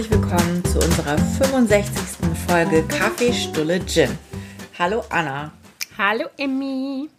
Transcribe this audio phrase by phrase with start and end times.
[0.00, 2.26] herzlich willkommen zu unserer 65.
[2.48, 4.08] Folge Kaffee, Stulle, Gin.
[4.78, 5.52] Hallo Anna.
[5.98, 7.10] Hallo Emmy.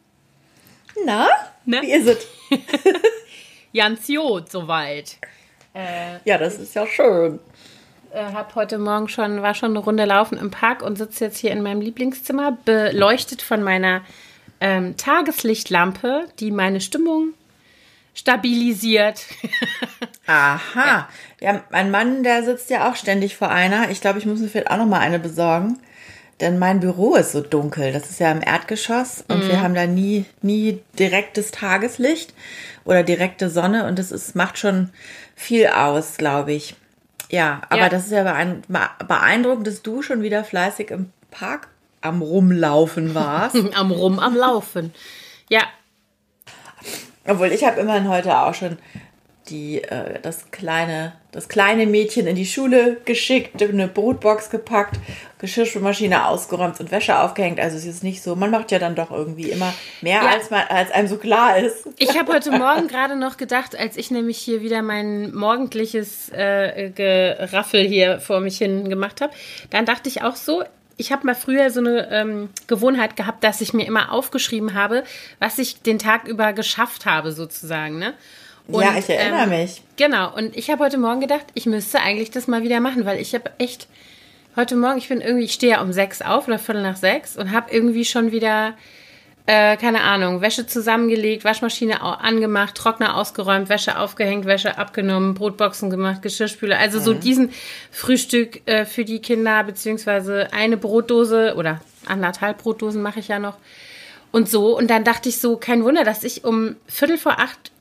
[1.06, 1.28] Na,
[1.66, 1.80] Ne?
[1.84, 2.28] wie ist es?
[3.76, 5.18] Ganz Jod soweit.
[6.26, 7.40] Ja, das ist ja schön.
[8.12, 11.38] Äh, hab heute Morgen schon, war schon eine Runde laufen im Park und sitze jetzt
[11.38, 14.02] hier in meinem Lieblingszimmer, beleuchtet von meiner
[14.60, 17.36] ähm, Tageslichtlampe, die meine Stimmung
[18.16, 19.24] stabilisiert.
[20.32, 21.08] Aha.
[21.40, 21.62] Ja.
[21.72, 23.90] mein Mann, der sitzt ja auch ständig vor einer.
[23.90, 25.80] Ich glaube, ich muss mir vielleicht auch noch mal eine besorgen.
[26.40, 27.92] Denn mein Büro ist so dunkel.
[27.94, 32.34] Das ist ja im Erdgeschoss und wir haben da nie, nie direktes Tageslicht
[32.84, 34.90] oder direkte Sonne und das ist, macht schon
[35.36, 36.76] viel aus, glaube ich.
[37.30, 37.90] Ja, aber Ja.
[37.90, 38.64] das ist ja beein-
[39.08, 41.68] beeindruckend, dass du schon wieder fleißig im Park
[42.02, 43.56] am Rumlaufen warst.
[43.76, 44.94] am Rum, am Laufen.
[45.48, 45.62] Ja,
[47.28, 48.80] Obwohl ich habe immerhin heute auch schon
[49.50, 54.98] die, äh, das, kleine, das kleine Mädchen in die Schule geschickt, eine Brotbox gepackt,
[55.40, 57.60] Geschirrspülmaschine ausgeräumt und Wäsche aufgehängt.
[57.60, 60.30] Also es ist nicht so, man macht ja dann doch irgendwie immer mehr, Ja.
[60.30, 61.88] als, man, als einem so klar ist.
[61.98, 66.92] Ich habe heute Morgen gerade noch gedacht, als ich nämlich hier wieder mein morgendliches äh,
[66.92, 69.34] Geraffel hier vor mich hin gemacht habe,
[69.72, 70.64] dann dachte ich auch so,
[70.98, 75.04] ich habe mal früher so eine ähm, Gewohnheit gehabt, dass ich mir immer aufgeschrieben habe,
[75.40, 77.98] was ich den Tag über geschafft habe, sozusagen.
[77.98, 78.14] Ne?
[78.72, 79.82] Und, ja, ich erinnere ähm, mich.
[79.98, 83.20] Genau, und ich habe heute Morgen gedacht, ich müsste eigentlich das mal wieder machen, weil
[83.20, 83.88] ich habe echt
[84.56, 87.38] heute Morgen, ich bin irgendwie, ich stehe ja um sechs auf oder viertel nach sechs
[87.38, 88.74] und habe irgendwie schon wieder,
[89.46, 96.22] äh, keine Ahnung, Wäsche zusammengelegt, Waschmaschine angemacht, Trockner ausgeräumt, Wäsche aufgehängt, Wäsche abgenommen, Brotboxen gemacht,
[96.22, 96.78] Geschirrspüler.
[96.78, 97.52] Also so diesen
[97.92, 103.58] Frühstück äh, für die Kinder, beziehungsweise eine Brotdose oder anderthalb Brotdosen mache ich ja noch.
[104.32, 107.72] Und so, und dann dachte ich so, kein Wunder, dass ich um Viertel vor acht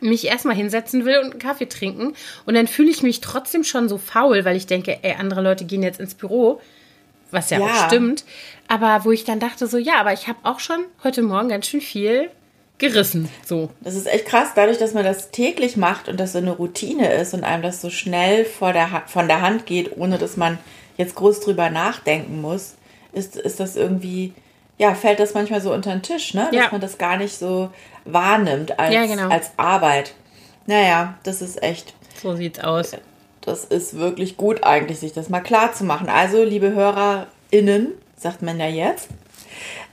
[0.00, 2.14] mich erstmal hinsetzen will und einen Kaffee trinken.
[2.46, 5.64] Und dann fühle ich mich trotzdem schon so faul, weil ich denke, ey, andere Leute
[5.64, 6.60] gehen jetzt ins Büro,
[7.30, 7.66] was ja, Ja.
[7.66, 8.24] auch stimmt.
[8.68, 11.66] Aber wo ich dann dachte, so, ja, aber ich habe auch schon heute Morgen ganz
[11.66, 12.30] schön viel
[12.78, 13.28] gerissen.
[13.44, 13.70] So.
[13.80, 17.12] Das ist echt krass, dadurch, dass man das täglich macht und das so eine Routine
[17.14, 20.58] ist und einem das so schnell vor der von der Hand geht, ohne dass man
[20.96, 22.74] jetzt groß drüber nachdenken muss,
[23.12, 24.32] ist, ist das irgendwie,
[24.78, 26.44] ja, fällt das manchmal so unter den Tisch, ne?
[26.52, 26.68] Dass Ja.
[26.72, 27.70] man das gar nicht so
[28.04, 29.28] wahrnimmt als, Ja, genau.
[29.28, 30.14] als Arbeit.
[30.66, 32.92] Naja, das ist echt, So sieht's aus.
[33.42, 36.08] das ist wirklich gut eigentlich, sich das mal klar zu machen.
[36.08, 39.08] Also, liebe HörerInnen, sagt man ja jetzt,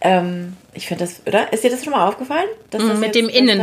[0.02, 1.52] ähm, ich finde das, oder?
[1.54, 2.48] Ist dir das schon mal aufgefallen?
[2.70, 3.60] Dass das Mm, mit jetzt, dem Innen.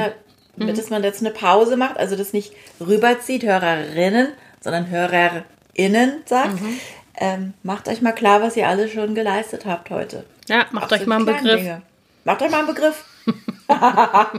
[0.56, 4.28] Da, Dass man jetzt eine Pause macht, also das nicht rüberzieht, Hörerinnen,
[4.60, 6.60] sondern HörerInnen sagt.
[6.60, 6.80] Mhm.
[7.16, 10.24] Ähm, macht euch mal klar, was ihr alle schon geleistet habt heute.
[10.48, 11.56] Ja, macht Auch euch mal einen Begriff.
[11.60, 11.82] Dinge.
[12.24, 13.04] Macht euch mal einen Begriff.
[13.68, 14.30] ja,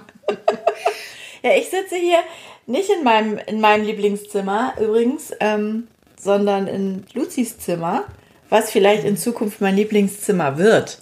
[1.57, 2.19] ich sitze hier
[2.65, 5.87] nicht in meinem, in meinem Lieblingszimmer übrigens, ähm,
[6.19, 8.05] sondern in Luzis Zimmer,
[8.49, 10.99] was vielleicht in Zukunft mein Lieblingszimmer wird.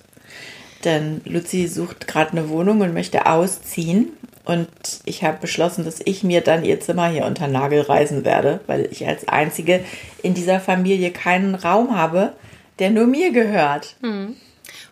[0.84, 4.14] Denn Luzi sucht gerade eine Wohnung und möchte ausziehen.
[4.44, 4.70] Und
[5.06, 8.88] ich habe beschlossen, dass ich mir dann ihr Zimmer hier unter Nagel reißen werde, weil
[8.92, 9.82] ich als Einzige
[10.24, 12.34] in dieser Familie keinen Raum habe,
[12.80, 13.96] der nur mir gehört.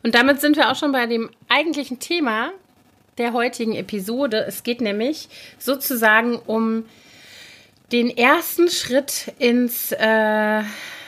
[0.03, 2.51] Und damit sind wir auch schon bei dem eigentlichen Thema
[3.17, 4.45] der heutigen Episode.
[4.47, 5.27] Es geht nämlich
[5.57, 6.85] sozusagen um
[7.91, 10.61] den ersten Schritt ins, äh,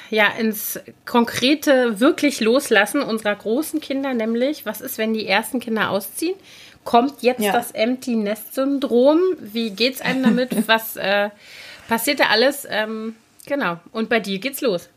[0.10, 5.90] ja, ins konkrete wirklich Loslassen unserer großen Kinder, nämlich was ist, wenn die ersten Kinder
[5.90, 6.36] ausziehen?
[6.84, 7.54] Kommt jetzt Ja.
[7.54, 9.20] das Empty Nest Syndrom?
[9.40, 10.50] Wie geht's einem damit?
[10.68, 11.30] Was äh,
[11.88, 12.68] passiert da alles?
[12.68, 13.16] Ähm,
[13.46, 13.80] genau.
[13.92, 14.90] Und bei dir geht's los.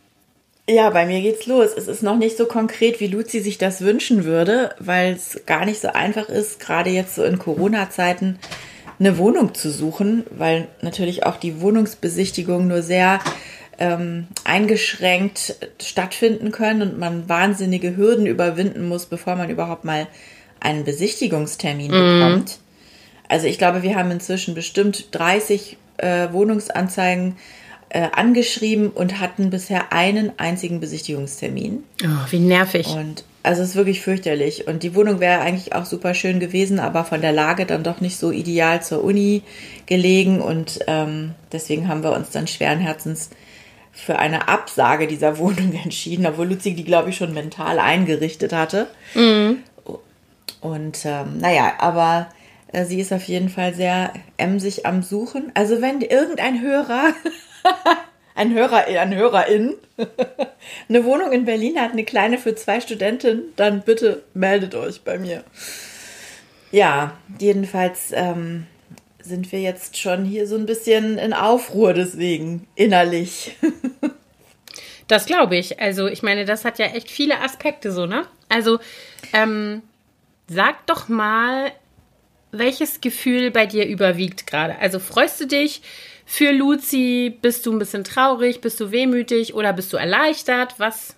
[0.68, 1.70] Ja, bei mir geht's los.
[1.76, 5.66] Es ist noch nicht so konkret, wie Luzi sich das wünschen würde, weil es gar
[5.66, 8.38] nicht so einfach ist, gerade jetzt so in Corona-Zeiten
[8.98, 13.20] eine Wohnung zu suchen, weil natürlich auch die Wohnungsbesichtigungen nur sehr
[13.78, 20.06] ähm, eingeschränkt stattfinden können und man wahnsinnige Hürden überwinden muss, bevor man überhaupt mal
[20.60, 22.58] einen Besichtigungstermin bekommt.
[23.28, 27.36] Also ich glaube, wir haben inzwischen bestimmt 30 äh, Wohnungsanzeigen
[27.94, 31.84] äh, angeschrieben und hatten bisher einen einzigen Besichtigungstermin.
[32.02, 32.88] Oh, wie nervig.
[32.88, 34.66] Und also es ist wirklich fürchterlich.
[34.66, 38.00] Und die Wohnung wäre eigentlich auch super schön gewesen, aber von der Lage dann doch
[38.00, 39.42] nicht so ideal zur Uni
[39.86, 40.40] gelegen.
[40.40, 43.30] Und ähm, deswegen haben wir uns dann schweren Herzens
[43.92, 48.88] für eine Absage dieser Wohnung entschieden, obwohl Luzi die, glaube ich, schon mental eingerichtet hatte.
[50.60, 52.26] Und ähm, naja, aber
[52.72, 55.52] äh, sie ist auf jeden Fall sehr emsig am Suchen.
[55.54, 57.12] Also wenn irgendein Hörer,
[58.34, 59.74] ein Hörer, ein Hörerin,
[60.88, 65.18] eine Wohnung in Berlin hat, eine kleine für zwei Studentinnen, dann bitte meldet euch bei
[65.18, 65.44] mir.
[66.72, 68.66] Ja, jedenfalls ähm,
[69.22, 73.56] sind wir jetzt schon hier so ein bisschen in Aufruhr deswegen, innerlich.
[75.06, 75.80] Das glaube ich.
[75.80, 78.26] Also, ich meine, das hat ja echt viele Aspekte so, ne?
[78.48, 78.78] Also,
[79.32, 79.82] ähm,
[80.48, 81.72] sag doch mal,
[82.52, 84.78] welches Gefühl bei dir überwiegt gerade?
[84.78, 85.82] Also, freust du dich
[86.24, 87.36] für Luzi?
[87.40, 88.60] Bist du ein bisschen traurig?
[88.60, 90.74] Bist du wehmütig oder bist du erleichtert?
[90.78, 91.14] Was,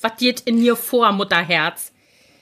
[0.00, 1.92] was geht in dir vor, Mutterherz?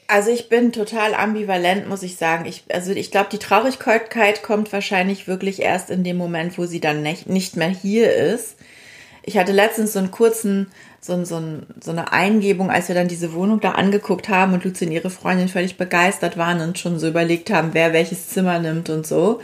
[0.07, 2.45] Also ich bin total ambivalent, muss ich sagen.
[2.45, 6.81] Ich, also ich glaube, die Traurigkeit kommt wahrscheinlich wirklich erst in dem Moment, wo sie
[6.81, 8.57] dann nicht, nicht mehr hier ist.
[9.23, 10.71] Ich hatte letztens so einen kurzen,
[11.05, 11.43] so, so,
[11.83, 15.11] so eine Eingebung, als wir dann diese Wohnung da angeguckt haben und Luzi und ihre
[15.11, 19.41] Freundin völlig begeistert waren und schon so überlegt haben, wer welches Zimmer nimmt und so.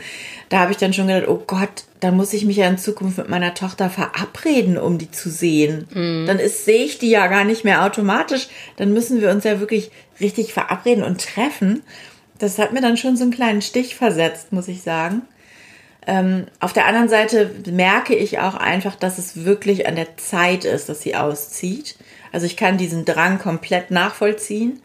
[0.49, 3.19] Da habe ich dann schon gedacht, oh Gott, dann muss ich mich ja in Zukunft
[3.19, 5.87] mit meiner Tochter verabreden, um die zu sehen.
[5.93, 6.25] Mhm.
[6.25, 8.47] Dann ist, sehe ich die ja gar nicht mehr automatisch.
[8.77, 11.83] Dann müssen wir uns ja wirklich richtig verabreden und treffen.
[12.39, 15.21] Das hat mir dann schon so einen kleinen Stich versetzt, muss ich sagen.
[16.07, 20.65] Ähm, auf der anderen Seite merke ich auch einfach, dass es wirklich an der Zeit
[20.65, 21.95] ist, dass sie auszieht.
[22.31, 24.81] Also ich kann diesen Drang komplett nachvollziehen.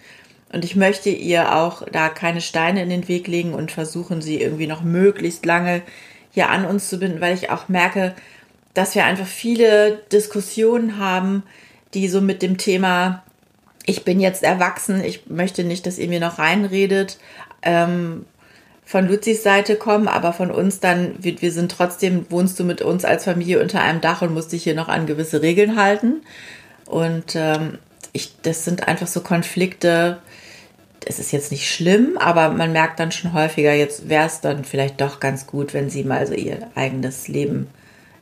[0.52, 4.40] Und ich möchte ihr auch da keine Steine in den Weg legen und versuchen, sie
[4.40, 5.82] irgendwie noch möglichst lange
[6.30, 8.14] hier an uns zu binden, weil ich auch merke,
[8.74, 11.42] dass wir einfach viele Diskussionen haben,
[11.94, 13.24] die so mit dem Thema,
[13.86, 17.18] ich bin jetzt erwachsen, ich möchte nicht, dass ihr mir noch reinredet,
[17.62, 18.26] ähm,
[18.86, 22.82] von Luzis Seite kommen, aber von uns dann, wir, wir sind trotzdem, wohnst du mit
[22.82, 26.22] uns als Familie unter einem Dach und musst dich hier noch an gewisse Regeln halten.
[26.86, 27.78] Und ähm,
[28.12, 30.18] ich, das sind einfach so Konflikte,
[31.04, 34.64] es ist jetzt nicht schlimm, aber man merkt dann schon häufiger, jetzt wäre es dann
[34.64, 37.68] vielleicht doch ganz gut, wenn sie mal so ihr eigenes Leben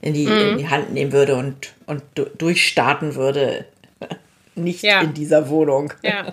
[0.00, 0.32] in die, mhm.
[0.32, 2.02] in die Hand nehmen würde und, und
[2.38, 3.66] durchstarten würde.
[4.54, 5.02] Nicht ja.
[5.02, 5.92] in dieser Wohnung.
[6.02, 6.32] Ja,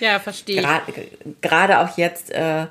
[0.00, 0.62] ja verstehe.
[0.62, 0.92] Gerade,
[1.40, 2.66] gerade auch jetzt äh,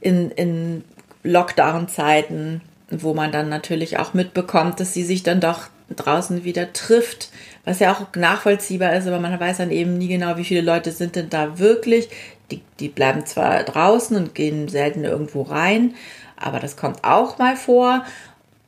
[0.00, 0.84] in, in
[1.22, 7.30] Lockdown-Zeiten, wo man dann natürlich auch mitbekommt, dass sie sich dann doch draußen wieder trifft,
[7.64, 10.92] was ja auch nachvollziehbar ist, aber man weiß dann eben nie genau, wie viele Leute
[10.92, 12.08] sind denn da wirklich,
[12.50, 15.94] die, die bleiben zwar draußen und gehen selten irgendwo rein,
[16.36, 18.04] aber das kommt auch mal vor.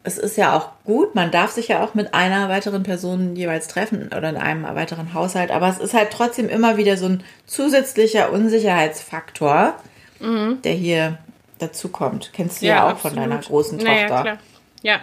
[0.04, 3.68] Es ist ja auch gut, man darf sich ja auch mit einer weiteren Person jeweils
[3.68, 7.24] treffen oder in einem weiteren Haushalt, aber es ist halt trotzdem immer wieder so ein
[7.46, 9.74] zusätzlicher Unsicherheitsfaktor,
[10.22, 10.62] mhm.
[10.62, 11.18] der hier
[11.58, 12.30] dazu kommt.
[12.32, 13.14] Kennst du ja, ja auch absolut.
[13.14, 13.92] von deiner großen Tochter.
[13.92, 14.38] Naja, klar.
[14.82, 15.00] Ja,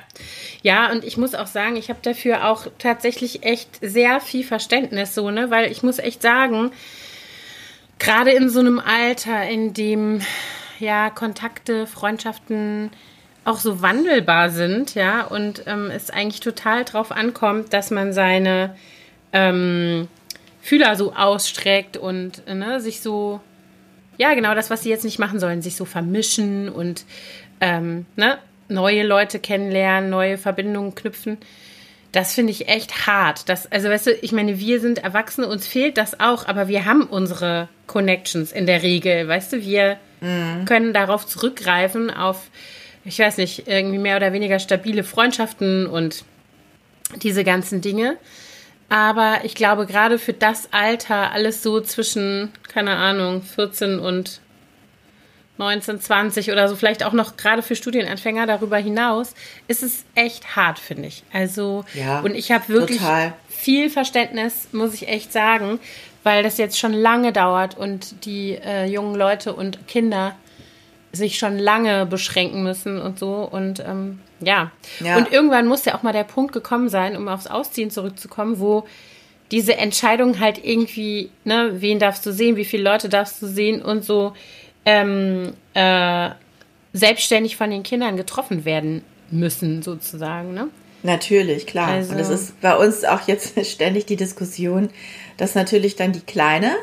[0.62, 5.16] ja, und ich muss auch sagen, ich habe dafür auch tatsächlich echt sehr viel Verständnis,
[5.16, 6.71] so, ne, weil ich muss echt sagen,
[7.98, 10.21] gerade in so einem Alter, in dem
[10.80, 12.92] ja Kontakte, Freundschaften
[13.45, 18.75] auch so wandelbar sind, ja, und ähm, es eigentlich total drauf ankommt, dass man seine
[19.31, 20.10] ähm,
[20.62, 23.39] Fühler so ausstreckt und ne, sich so,
[24.19, 27.06] ja, genau das, was sie jetzt nicht machen sollen, sich so vermischen und
[27.62, 28.38] ähm, ne,
[28.68, 31.38] neue Leute kennenlernen, neue Verbindungen knüpfen.
[32.12, 33.48] Das finde ich echt hart.
[33.48, 36.83] Das, also, weißt du, ich meine, wir sind Erwachsene, uns fehlt das auch, aber wir
[36.86, 39.27] haben unsere Connections in der Regel.
[39.27, 40.66] Weißt du, wir mhm.
[40.66, 42.50] können darauf zurückgreifen, auf,
[43.06, 46.25] ich weiß nicht, irgendwie mehr oder weniger stabile Freundschaften und
[47.24, 48.18] diese ganzen Dinge.
[48.89, 54.42] Aber ich glaube, gerade für das Alter, alles so zwischen, keine Ahnung, 14 und
[55.59, 59.35] 19, 20 oder so, vielleicht auch noch gerade für Studienanfänger darüber hinaus,
[59.68, 61.23] ist es echt hart, finde ich.
[61.33, 63.33] Also, ja, und ich habe wirklich total.
[63.49, 65.80] viel Verständnis, muss ich echt sagen,
[66.23, 70.35] weil das jetzt schon lange dauert und die äh, jungen Leute und Kinder
[71.11, 73.47] sich schon lange beschränken müssen und so.
[73.49, 74.72] Und ähm, ja.
[75.00, 75.18] ja.
[75.18, 78.86] Und irgendwann muss ja auch mal der Punkt gekommen sein, um aufs Ausziehen zurückzukommen, wo
[79.52, 83.81] diese Entscheidung halt irgendwie, ne, wen darfst du sehen, wie viele Leute darfst du sehen
[83.81, 84.34] und so
[84.86, 86.30] ähm, äh,
[86.94, 90.54] selbstständig von den Kindern getroffen werden müssen, sozusagen.
[90.54, 90.69] Ne?
[91.04, 91.90] Natürlich, klar.
[91.90, 94.90] Also, und es ist bei uns auch jetzt ständig die Diskussion,
[95.38, 96.76] dass natürlich dann die Kleine,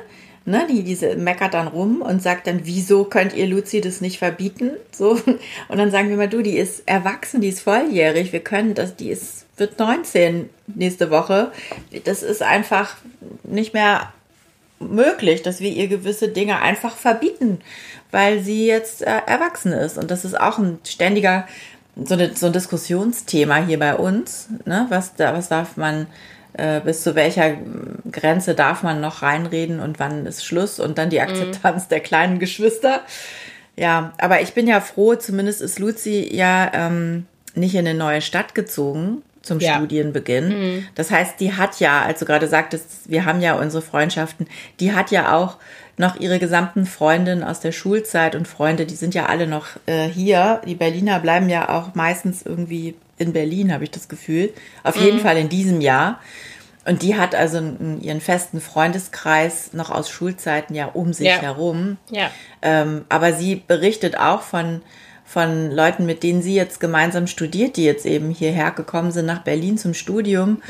[0.47, 4.19] ne, die diese meckert dann rum und sagt dann, wieso könnt ihr Luzi das nicht
[4.19, 4.71] verbieten?
[4.93, 5.11] So
[5.69, 8.97] und dann sagen wir mal, du, die ist erwachsen, die ist volljährig, wir können das,
[8.97, 11.53] die ist wird 19 nächste Woche.
[12.05, 12.97] Das ist einfach
[13.43, 14.13] nicht mehr
[14.79, 17.61] möglich, dass wir ihr gewisse Dinge einfach verbieten,
[18.11, 19.97] weil sie jetzt äh, erwachsen ist.
[19.97, 21.47] Und das ist auch ein ständiger,
[21.97, 24.49] so, eine, so ein Diskussionsthema hier bei uns.
[24.67, 24.87] Ne?
[24.91, 26.07] Was, da, was darf man,
[26.57, 27.55] äh, bis zu welcher
[28.11, 31.23] Grenze darf man noch reinreden und wann ist Schluss und dann die mhm.
[31.23, 31.89] Akzeptanz mhm.
[31.91, 33.01] der kleinen Geschwister.
[33.77, 38.23] Ja, aber ich bin ja froh, zumindest ist Luzi ja ähm, nicht in eine neue
[38.23, 39.77] Stadt gezogen, zum ja.
[39.77, 40.49] Studienbeginn.
[40.49, 40.87] Mhm.
[40.95, 44.47] Das heißt, die hat ja, als du gerade sagtest, wir haben ja unsere Freundschaften,
[44.81, 45.57] die hat ja auch
[45.97, 50.09] noch ihre gesamten Freundinnen aus der Schulzeit und Freunde, die sind ja alle noch äh,
[50.09, 50.61] hier.
[50.67, 54.53] Die Berliner bleiben ja auch meistens irgendwie in Berlin, habe ich das Gefühl.
[54.83, 55.03] Auf mhm.
[55.05, 56.21] jeden Fall in diesem Jahr.
[56.87, 57.59] Und die hat also
[58.01, 61.41] ihren festen Freundeskreis noch aus Schulzeiten ja um sich Ja.
[61.43, 61.97] herum.
[62.11, 62.31] Ja.
[62.63, 64.83] Ähm, aber sie berichtet auch von,
[65.25, 69.43] von Leuten, mit denen sie jetzt gemeinsam studiert, die jetzt eben hierher gekommen sind nach
[69.43, 70.63] Berlin zum Studium.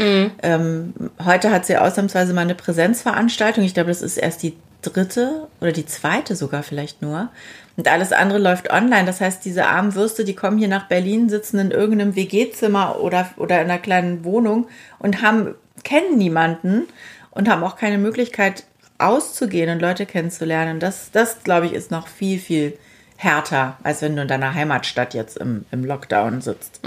[0.43, 3.63] Ähm, heute hat sie ausnahmsweise mal eine Präsenzveranstaltung.
[3.65, 7.29] Ich glaube, das ist erst die dritte oder die zweite sogar vielleicht nur.
[7.77, 9.05] Und alles andere läuft online.
[9.05, 13.29] Das heißt, diese armen Würste, die kommen hier nach Berlin, sitzen in irgendeinem WG-Zimmer oder,
[13.37, 14.69] oder in einer kleinen Wohnung
[14.99, 15.55] und haben,
[15.85, 16.85] kennen niemanden
[17.31, 18.65] und haben auch keine Möglichkeit
[18.99, 20.81] auszugehen und Leute kennenzulernen.
[20.81, 22.79] Das, das glaube ich, ist noch viel, viel
[23.17, 26.81] härter, als wenn du in deiner Heimatstadt jetzt im, im Lockdown sitzt.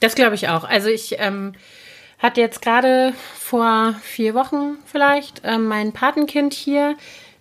[0.00, 0.64] Das glaube ich auch.
[0.64, 1.52] Also ich ähm,
[2.18, 6.96] hatte jetzt gerade vor vier Wochen vielleicht ähm, mein Patenkind hier.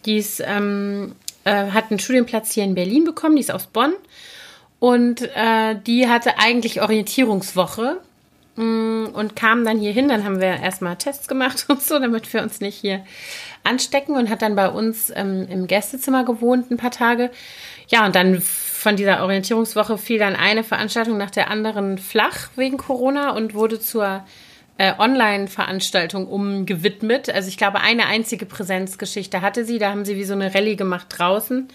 [0.05, 3.35] Die ist, ähm, äh, hat einen Studienplatz hier in Berlin bekommen.
[3.35, 3.93] Die ist aus Bonn.
[4.79, 7.97] Und äh, die hatte eigentlich Orientierungswoche
[8.55, 10.07] mm, und kam dann hier hin.
[10.07, 13.03] Dann haben wir erstmal Tests gemacht und so, damit wir uns nicht hier
[13.63, 17.29] anstecken und hat dann bei uns ähm, im Gästezimmer gewohnt ein paar Tage.
[17.89, 22.77] Ja, und dann von dieser Orientierungswoche fiel dann eine Veranstaltung nach der anderen flach wegen
[22.77, 24.23] Corona und wurde zur
[24.79, 27.29] äh, Online-Veranstaltung umgewidmet.
[27.29, 29.77] Also ich glaube, eine einzige Präsenzgeschichte hatte sie.
[29.77, 31.67] Da haben sie wie so eine Rallye gemacht draußen,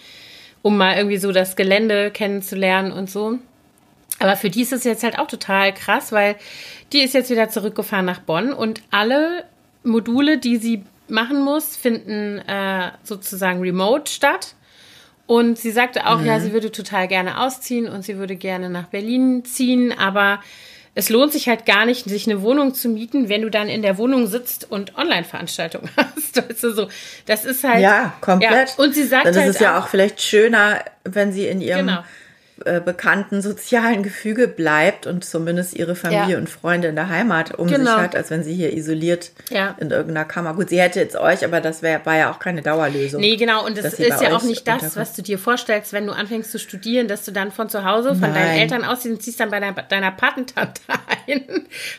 [0.63, 3.39] um mal irgendwie so das Gelände kennenzulernen und so.
[4.21, 6.37] Aber für die ist es jetzt halt auch total krass, weil
[6.95, 9.45] die ist jetzt wieder zurückgefahren nach Bonn und alle
[9.83, 14.55] Module, die sie machen muss, finden äh, sozusagen remote statt.
[15.27, 18.87] Und sie sagte auch, ja, sie würde total gerne ausziehen und sie würde gerne nach
[18.87, 20.41] Berlin ziehen, aber
[20.95, 23.83] es lohnt sich halt gar nicht, sich eine Wohnung zu mieten, wenn du dann in
[23.83, 26.37] der Wohnung sitzt und Online-Veranstaltungen hast.
[26.37, 26.89] Weißt du, so.
[27.27, 27.81] Das ist halt.
[27.81, 28.71] Ja, komplett.
[28.71, 28.85] Ja.
[28.85, 31.87] Und sie sagt Dann ist halt es ja auch vielleicht schöner, wenn sie in ihrem
[31.87, 32.05] Genau.
[32.64, 36.38] Äh, bekannten sozialen Gefüge bleibt und zumindest ihre Familie Ja.
[36.38, 37.92] und Freunde in der Heimat um Genau.
[37.92, 39.75] sich hat, als wenn sie hier isoliert Ja.
[39.80, 40.54] in irgendeiner Kammer.
[40.54, 43.21] Gut, sie hätte jetzt euch, aber das wär, war ja auch keine Dauerlösung.
[43.21, 43.64] Nee, genau.
[43.64, 46.50] Und das ist bei ja auch nicht das, was du dir vorstellst, wenn du anfängst
[46.50, 48.59] zu studieren, dass du dann von zu Hause, von deinen Nein.
[48.61, 50.83] Eltern ausziehst und ziehst dann bei deiner, deiner Patentante
[51.28, 51.44] ein.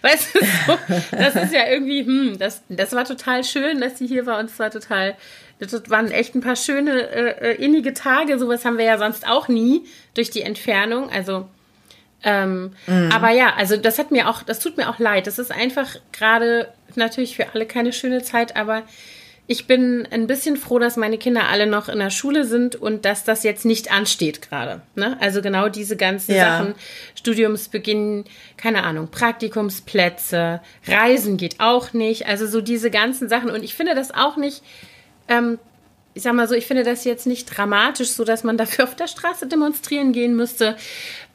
[0.01, 0.77] Weißt du, so,
[1.12, 4.57] das ist ja irgendwie, hm, das, das war total schön, dass sie hier und es
[4.60, 5.15] war total,
[5.60, 8.38] das waren echt ein paar schöne, äh, äh, innige Tage.
[8.38, 11.10] Sowas haben wir ja sonst auch nie durch die Entfernung.
[11.10, 11.48] Also,
[12.24, 12.72] ähm,
[13.12, 15.28] aber ja, also das hat mir auch, das tut mir auch leid.
[15.28, 18.84] Das ist einfach gerade natürlich für alle keine schöne Zeit, aber
[19.48, 23.06] ich bin ein bisschen froh, dass meine Kinder alle noch in der Schule sind und
[23.06, 24.82] dass das jetzt nicht ansteht gerade.
[24.96, 25.18] Ne?
[25.22, 26.58] Also genau diese ganzen Ja.
[26.58, 26.76] Sachen,
[27.14, 28.26] Studiumsbeginn,
[28.58, 32.26] keine Ahnung, Praktikumsplätze, Reisen geht auch nicht.
[32.26, 33.52] Also so diese ganzen Sachen.
[33.52, 34.64] Und ich finde das auch nicht,
[35.27, 35.60] ähm,
[36.13, 38.96] ich sag mal so, ich finde das jetzt nicht dramatisch, so dass man dafür auf
[38.96, 40.77] der Straße demonstrieren gehen müsste,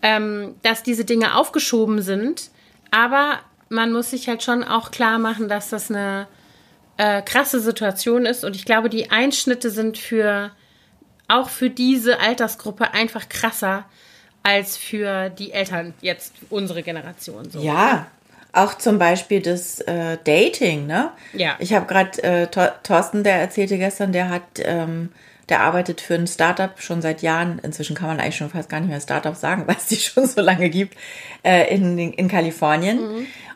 [0.02, 2.50] ähm, dass diese Dinge aufgeschoben sind.
[2.90, 6.26] Aber man muss sich halt schon auch klar machen, dass das eine
[6.97, 8.44] äh, krasse Situation ist.
[8.44, 10.50] Und ich glaube, die Einschnitte sind für
[11.28, 13.85] auch für diese Altersgruppe einfach krasser
[14.42, 17.50] als für die Eltern jetzt unsere Generation.
[17.50, 17.61] So.
[17.61, 18.06] Ja,
[18.52, 21.11] auch zum Beispiel das äh, Dating, ne?
[21.33, 21.57] Ja.
[21.59, 25.11] Ich habe gerade äh, Thor- Thorsten, der erzählte gestern, der hat, ähm,
[25.49, 27.59] der arbeitet für ein Startup schon seit Jahren.
[27.62, 30.26] Inzwischen kann man eigentlich schon fast gar nicht mehr Startup sagen, weil es die schon
[30.26, 30.97] so lange gibt
[31.45, 32.99] äh, in, in Kalifornien.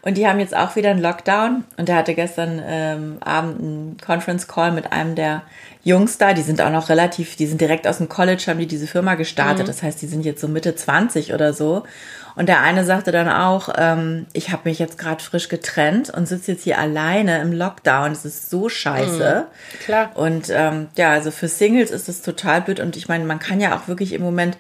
[0.02, 1.64] Und die haben jetzt auch wieder einen Lockdown.
[1.78, 5.42] Und der hatte gestern ähm, Abend einen Conference Call mit einem der
[5.82, 6.34] Jungs da.
[6.34, 9.14] Die sind auch noch relativ, die sind direkt aus dem College, haben die diese Firma
[9.14, 9.66] gestartet.
[9.68, 11.84] Das heißt, die sind jetzt so Mitte 20 oder so.
[12.36, 16.26] Und der eine sagte dann auch, ähm, ich habe mich jetzt gerade frisch getrennt und
[16.26, 18.10] sitze jetzt hier alleine im Lockdown.
[18.10, 19.46] Das ist so scheiße.
[19.84, 20.10] Klar.
[20.14, 22.80] Und ähm, ja, also für Singles ist es total blöd.
[22.80, 24.56] Und ich meine, man kann ja auch wirklich im Moment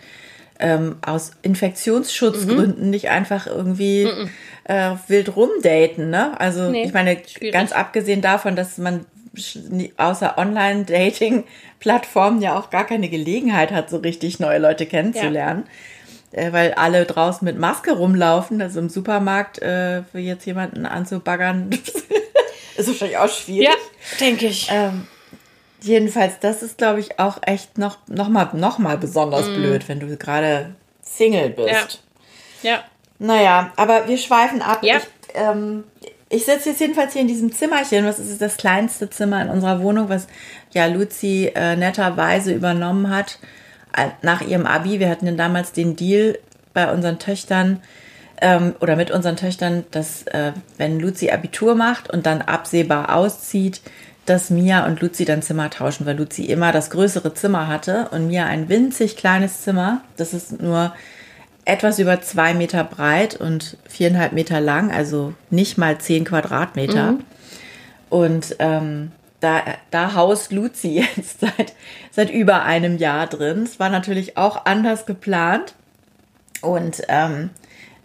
[0.60, 4.08] ähm, aus Infektionsschutzgründen nicht einfach irgendwie
[4.64, 6.10] äh, wild rumdaten.
[6.10, 6.38] Ne?
[6.40, 7.52] Also Nee, ich meine, schwierig.
[7.52, 9.04] ganz abgesehen davon, dass man
[9.96, 15.64] außer Online-Dating-Plattformen ja auch gar keine Gelegenheit hat, so richtig neue Leute kennenzulernen.
[16.34, 21.70] Äh, weil alle draußen mit Maske rumlaufen, also im Supermarkt äh, für jetzt jemanden anzubaggern,
[22.76, 23.68] ist wahrscheinlich auch schwierig.
[23.68, 23.74] Ja,
[24.18, 24.68] denke ich.
[24.68, 25.06] Ähm,
[25.80, 30.00] jedenfalls, das ist, glaube ich, auch echt noch, noch, mal, noch mal besonders blöd, wenn
[30.00, 32.02] du gerade Single bist.
[32.62, 32.70] Ja.
[32.70, 32.84] ja.
[33.20, 34.82] Naja, aber wir schweifen ab.
[34.82, 34.96] Ja.
[34.96, 35.84] Ich, ähm,
[36.30, 38.04] ich sitze jetzt jedenfalls hier in diesem Zimmerchen.
[38.06, 40.26] Was ist das kleinste Zimmer in unserer Wohnung, was
[40.72, 43.38] ja Luzi äh, netterweise übernommen hat
[44.22, 45.00] nach ihrem Abi.
[45.00, 46.38] Wir hatten ja damals den Deal
[46.72, 47.80] bei unseren Töchtern
[48.40, 53.80] ähm, oder mit unseren Töchtern, dass äh, wenn Luzi Abitur macht und dann absehbar auszieht,
[54.26, 58.26] dass Mia und Luzi dann Zimmer tauschen, weil Luzi immer das größere Zimmer hatte und
[58.26, 60.00] Mia ein winzig kleines Zimmer.
[60.16, 60.94] Das ist nur
[61.64, 67.16] etwas über zwei Meter breit und viereinhalb Meter lang, also nicht mal zehn Quadratmeter.
[68.10, 69.12] Und ähm,
[69.44, 71.74] da, da haust Luzi jetzt seit,
[72.10, 73.62] seit über einem Jahr drin.
[73.62, 75.74] Es war natürlich auch anders geplant.
[76.62, 77.50] Und ähm,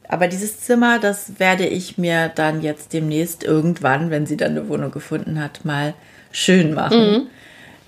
[0.08, 4.68] aber dieses Zimmer, das werde ich mir dann jetzt demnächst irgendwann, wenn sie dann eine
[4.68, 5.94] Wohnung gefunden hat, mal
[6.32, 7.12] schön machen.
[7.12, 7.28] Mhm.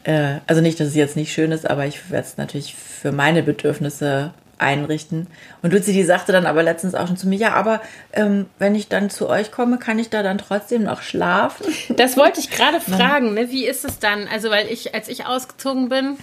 [0.03, 3.11] Äh, also nicht, dass es jetzt nicht schön ist, aber ich werde es natürlich für
[3.11, 5.27] meine Bedürfnisse einrichten.
[5.61, 7.81] Und Luzi, die sagte dann aber letztens auch schon zu mir, ja, aber
[8.13, 11.65] ähm, wenn ich dann zu euch komme, kann ich da dann trotzdem noch schlafen?
[12.01, 13.51] Das wollte ich gerade fragen, ne?
[13.51, 14.27] wie ist es dann?
[14.27, 16.17] Also, weil ich, als ich ausgezogen bin,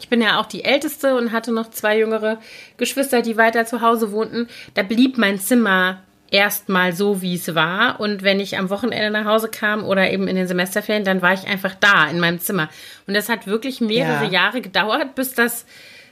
[0.00, 2.38] ich bin ja auch die Älteste und hatte noch zwei jüngere
[2.78, 8.00] Geschwister, die weiter zu Hause wohnten, da blieb mein Zimmer erstmal so, wie es war.
[8.00, 11.34] Und wenn ich am Wochenende nach Hause kam oder eben in den Semesterferien, dann war
[11.34, 12.68] ich einfach da in meinem Zimmer.
[13.06, 14.30] Und das hat wirklich mehrere ja.
[14.30, 15.66] Jahre gedauert, bis das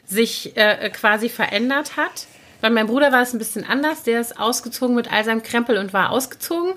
[0.09, 2.27] sich äh, quasi verändert hat.
[2.61, 4.03] Bei meinem Bruder war es ein bisschen anders.
[4.03, 6.75] Der ist ausgezogen mit all seinem Krempel und war ausgezogen,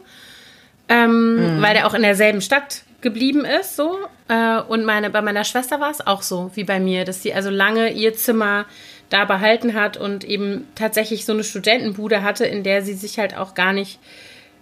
[0.90, 1.62] ähm, mhm.
[1.62, 3.76] weil der auch in derselben Stadt geblieben ist.
[3.76, 3.98] So
[4.28, 7.34] äh, und meine bei meiner Schwester war es auch so wie bei mir, dass sie
[7.34, 8.66] also lange ihr Zimmer
[9.10, 13.36] da behalten hat und eben tatsächlich so eine Studentenbude hatte, in der sie sich halt
[13.36, 14.00] auch gar nicht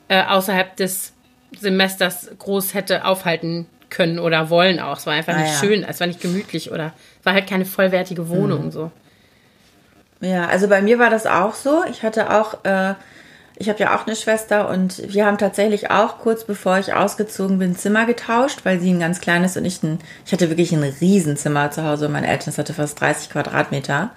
[0.07, 1.13] äh, außerhalb des
[1.59, 4.97] Semesters groß hätte aufhalten können oder wollen auch.
[4.97, 5.59] Es war einfach ah, nicht ja.
[5.59, 6.93] schön, es war nicht gemütlich oder
[7.23, 8.71] war halt keine vollwertige Wohnung mhm.
[8.71, 8.91] so.
[10.21, 11.83] Ja, also bei mir war das auch so.
[11.89, 12.93] Ich hatte auch, äh,
[13.55, 17.59] ich habe ja auch eine Schwester und wir haben tatsächlich auch kurz bevor ich ausgezogen
[17.59, 20.83] bin Zimmer getauscht, weil sie ein ganz kleines und ich ein, ich hatte wirklich ein
[20.83, 22.09] Riesenzimmer zu Hause.
[22.09, 24.11] Mein Eltern hatte fast 30 Quadratmeter.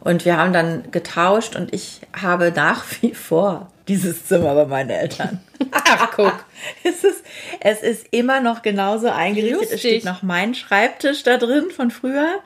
[0.00, 4.90] Und wir haben dann getauscht und ich habe nach wie vor dieses Zimmer bei meinen
[4.90, 5.40] Eltern.
[5.72, 6.43] Ach, guck.
[6.84, 7.24] es, ist,
[7.60, 9.60] es ist immer noch genauso eingerichtet.
[9.60, 9.74] Lustig.
[9.74, 12.40] Es steht noch mein Schreibtisch da drin von früher.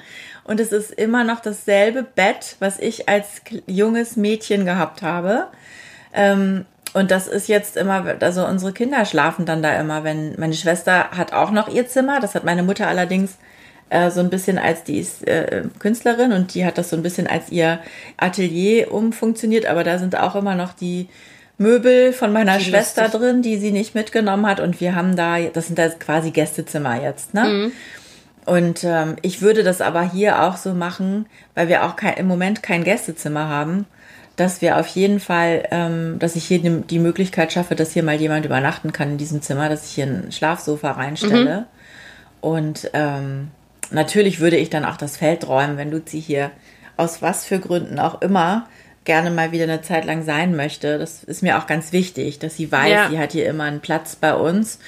[0.44, 5.48] Und es ist immer noch dasselbe Bett, was ich als junges Mädchen gehabt habe.
[6.14, 10.54] Ähm, und das ist jetzt immer, also unsere Kinder schlafen dann da immer, wenn meine
[10.54, 12.20] Schwester hat auch noch ihr Zimmer.
[12.20, 13.36] Das hat meine Mutter allerdings
[13.90, 17.02] äh, so ein bisschen als die ist äh, Künstlerin und die hat das so ein
[17.02, 17.80] bisschen als ihr
[18.16, 21.08] Atelier umfunktioniert, aber da sind auch immer noch die
[21.58, 23.20] Möbel von meiner Schwester lustig.
[23.20, 27.02] drin, die sie nicht mitgenommen hat und wir haben da, das sind da quasi Gästezimmer
[27.02, 27.44] jetzt, ne?
[27.44, 27.72] Mhm.
[28.46, 32.26] Und ähm, ich würde das aber hier auch so machen, weil wir auch kein, im
[32.26, 33.84] Moment kein Gästezimmer haben,
[34.36, 38.14] dass wir auf jeden Fall, ähm, dass ich hier die, Möglichkeit schaffe, dass hier mal
[38.14, 41.60] jemand übernachten kann in diesem Zimmer, dass ich hier ein Schlafsofa reinstelle.
[41.60, 41.64] Mhm.
[42.40, 43.48] Und ähm,
[43.90, 46.50] natürlich würde ich dann auch das Feld räumen, wenn Luzi hier
[46.96, 48.66] aus was für Gründen auch immer
[49.08, 50.98] gerne mal wieder eine Zeit lang sein möchte.
[50.98, 53.08] Das ist mir auch ganz wichtig, dass sie weiß, ja.
[53.08, 54.80] sie hat hier immer einen Platz bei uns,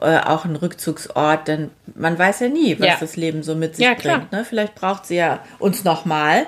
[0.00, 2.96] äh, auch einen Rückzugsort, denn man weiß ja nie, was ja.
[3.00, 4.30] das Leben so mit sich ja, bringt.
[4.30, 4.44] Ne?
[4.48, 6.46] Vielleicht braucht sie ja uns nochmal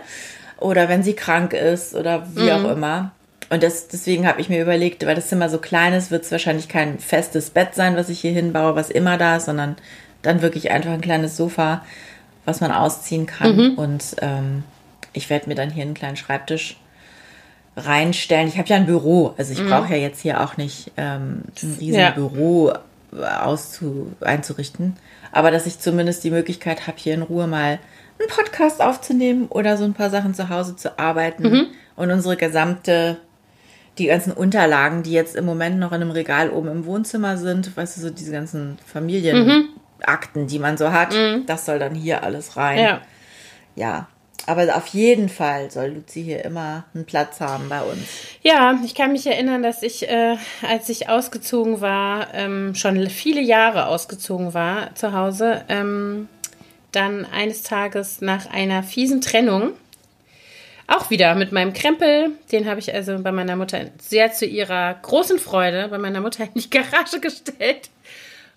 [0.58, 2.50] oder wenn sie krank ist oder wie mhm.
[2.50, 3.10] auch immer.
[3.50, 6.30] Und das, deswegen habe ich mir überlegt, weil das Zimmer so klein ist, wird es
[6.30, 9.74] wahrscheinlich kein festes Bett sein, was ich hier hinbaue, was immer da ist, sondern
[10.22, 11.84] dann wirklich einfach ein kleines Sofa,
[12.44, 13.56] was man ausziehen kann.
[13.56, 13.74] Mhm.
[13.78, 14.62] Und ähm,
[15.12, 16.76] ich werde mir dann hier einen kleinen Schreibtisch
[17.76, 18.48] reinstellen.
[18.48, 19.68] Ich habe ja ein Büro, also ich mhm.
[19.68, 22.10] brauche ja jetzt hier auch nicht ähm, ein riesen ja.
[22.10, 22.72] Büro
[23.12, 24.96] auszu einzurichten.
[25.32, 27.78] Aber dass ich zumindest die Möglichkeit habe, hier in Ruhe mal
[28.18, 31.66] einen Podcast aufzunehmen oder so ein paar Sachen zu Hause zu arbeiten mhm.
[31.96, 33.18] und unsere gesamte,
[33.98, 37.76] die ganzen Unterlagen, die jetzt im Moment noch in einem Regal oben im Wohnzimmer sind,
[37.76, 39.46] weißt du, so diese ganzen Familien.
[39.46, 39.68] Mhm.
[40.46, 41.12] Die man so hat.
[41.14, 41.46] Mhm.
[41.46, 42.78] Das soll dann hier alles rein.
[42.78, 43.00] Ja.
[43.74, 44.08] ja.
[44.44, 48.00] Aber auf jeden Fall soll Luzi hier immer einen Platz haben bei uns.
[48.42, 53.40] Ja, ich kann mich erinnern, dass ich, äh, als ich ausgezogen war, ähm, schon viele
[53.40, 56.28] Jahre ausgezogen war zu Hause, ähm,
[56.92, 59.72] dann eines Tages nach einer fiesen Trennung,
[60.86, 64.94] auch wieder mit meinem Krempel, den habe ich also bei meiner Mutter sehr zu ihrer
[64.94, 67.90] großen Freude bei meiner Mutter in die Garage gestellt.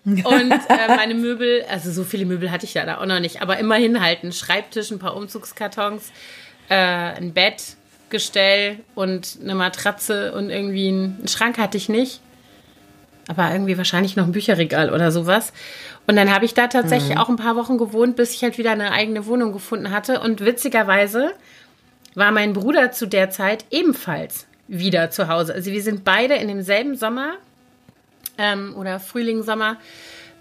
[0.04, 3.42] Und äh, meine Möbel, also so viele Möbel hatte ich ja da auch noch nicht,
[3.42, 6.10] aber immerhin halt ein Schreibtisch, ein paar Umzugskartons,
[6.68, 12.20] äh, ein Bettgestell und eine Matratze und irgendwie einen Schrank hatte ich nicht.
[13.28, 15.52] Aber irgendwie wahrscheinlich noch ein Bücherregal oder sowas.
[16.06, 17.20] Und dann habe ich da tatsächlich mhm.
[17.20, 20.20] auch ein paar Wochen gewohnt, bis ich halt wieder eine eigene Wohnung gefunden hatte.
[20.20, 21.32] Und witzigerweise
[22.14, 25.54] war mein Bruder zu der Zeit ebenfalls wieder zu Hause.
[25.54, 27.34] Also wir sind beide in demselben Sommer
[28.40, 29.76] ähm, oder Frühling, Sommer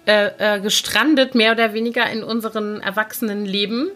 [0.08, 3.90] äh, äh, gestrandet, mehr oder weniger in unseren erwachsenen Leben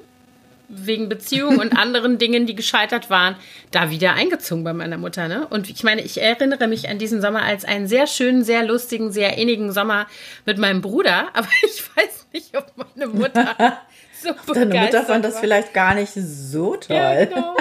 [0.67, 3.35] wegen Beziehungen und anderen Dingen, die gescheitert waren,
[3.71, 5.27] da wieder eingezogen bei meiner Mutter.
[5.27, 5.47] Ne?
[5.47, 9.11] Und ich meine, ich erinnere mich an diesen Sommer als einen sehr schönen, sehr lustigen,
[9.11, 10.07] sehr innigen Sommer
[10.45, 13.55] mit meinem Bruder, aber ich weiß nicht, ob meine Mutter
[14.21, 16.95] so Deine Mutter fand das vielleicht gar nicht so toll.
[16.95, 17.55] Ja, genau.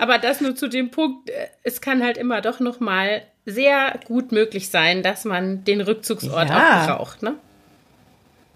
[0.00, 3.98] Aber das nur zu dem Punkt, äh, es kann halt immer doch noch mal sehr
[4.06, 6.82] gut möglich sein, dass man den Rückzugsort ja.
[6.82, 7.34] auch braucht, ne?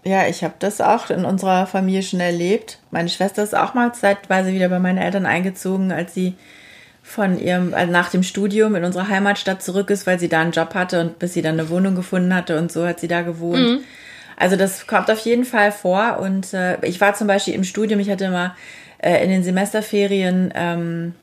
[0.03, 2.79] Ja, ich habe das auch in unserer Familie schon erlebt.
[2.91, 6.35] Meine Schwester ist auch mal zeitweise wieder bei meinen Eltern eingezogen, als sie
[7.03, 10.51] von ihrem, also nach dem Studium in unsere Heimatstadt zurück ist, weil sie da einen
[10.51, 13.21] Job hatte und bis sie dann eine Wohnung gefunden hatte und so hat sie da
[13.21, 13.59] gewohnt.
[13.59, 13.79] Mhm.
[14.37, 17.99] Also das kommt auf jeden Fall vor und äh, ich war zum Beispiel im Studium,
[17.99, 18.55] ich hatte immer
[18.99, 21.13] äh, in den Semesterferien ähm,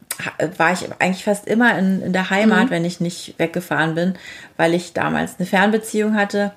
[0.57, 2.71] war ich eigentlich fast immer in, in der Heimat, mhm.
[2.71, 4.15] wenn ich nicht weggefahren bin,
[4.57, 6.53] weil ich damals eine Fernbeziehung hatte.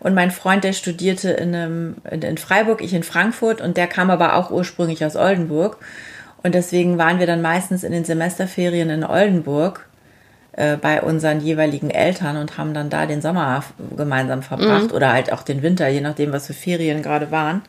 [0.00, 4.10] Und mein Freund, der studierte in, einem, in Freiburg, ich in Frankfurt und der kam
[4.10, 5.78] aber auch ursprünglich aus Oldenburg.
[6.42, 9.86] Und deswegen waren wir dann meistens in den Semesterferien in Oldenburg
[10.52, 13.62] äh, bei unseren jeweiligen Eltern und haben dann da den Sommer
[13.96, 14.96] gemeinsam verbracht mhm.
[14.96, 17.62] oder halt auch den Winter, je nachdem, was für Ferien gerade waren.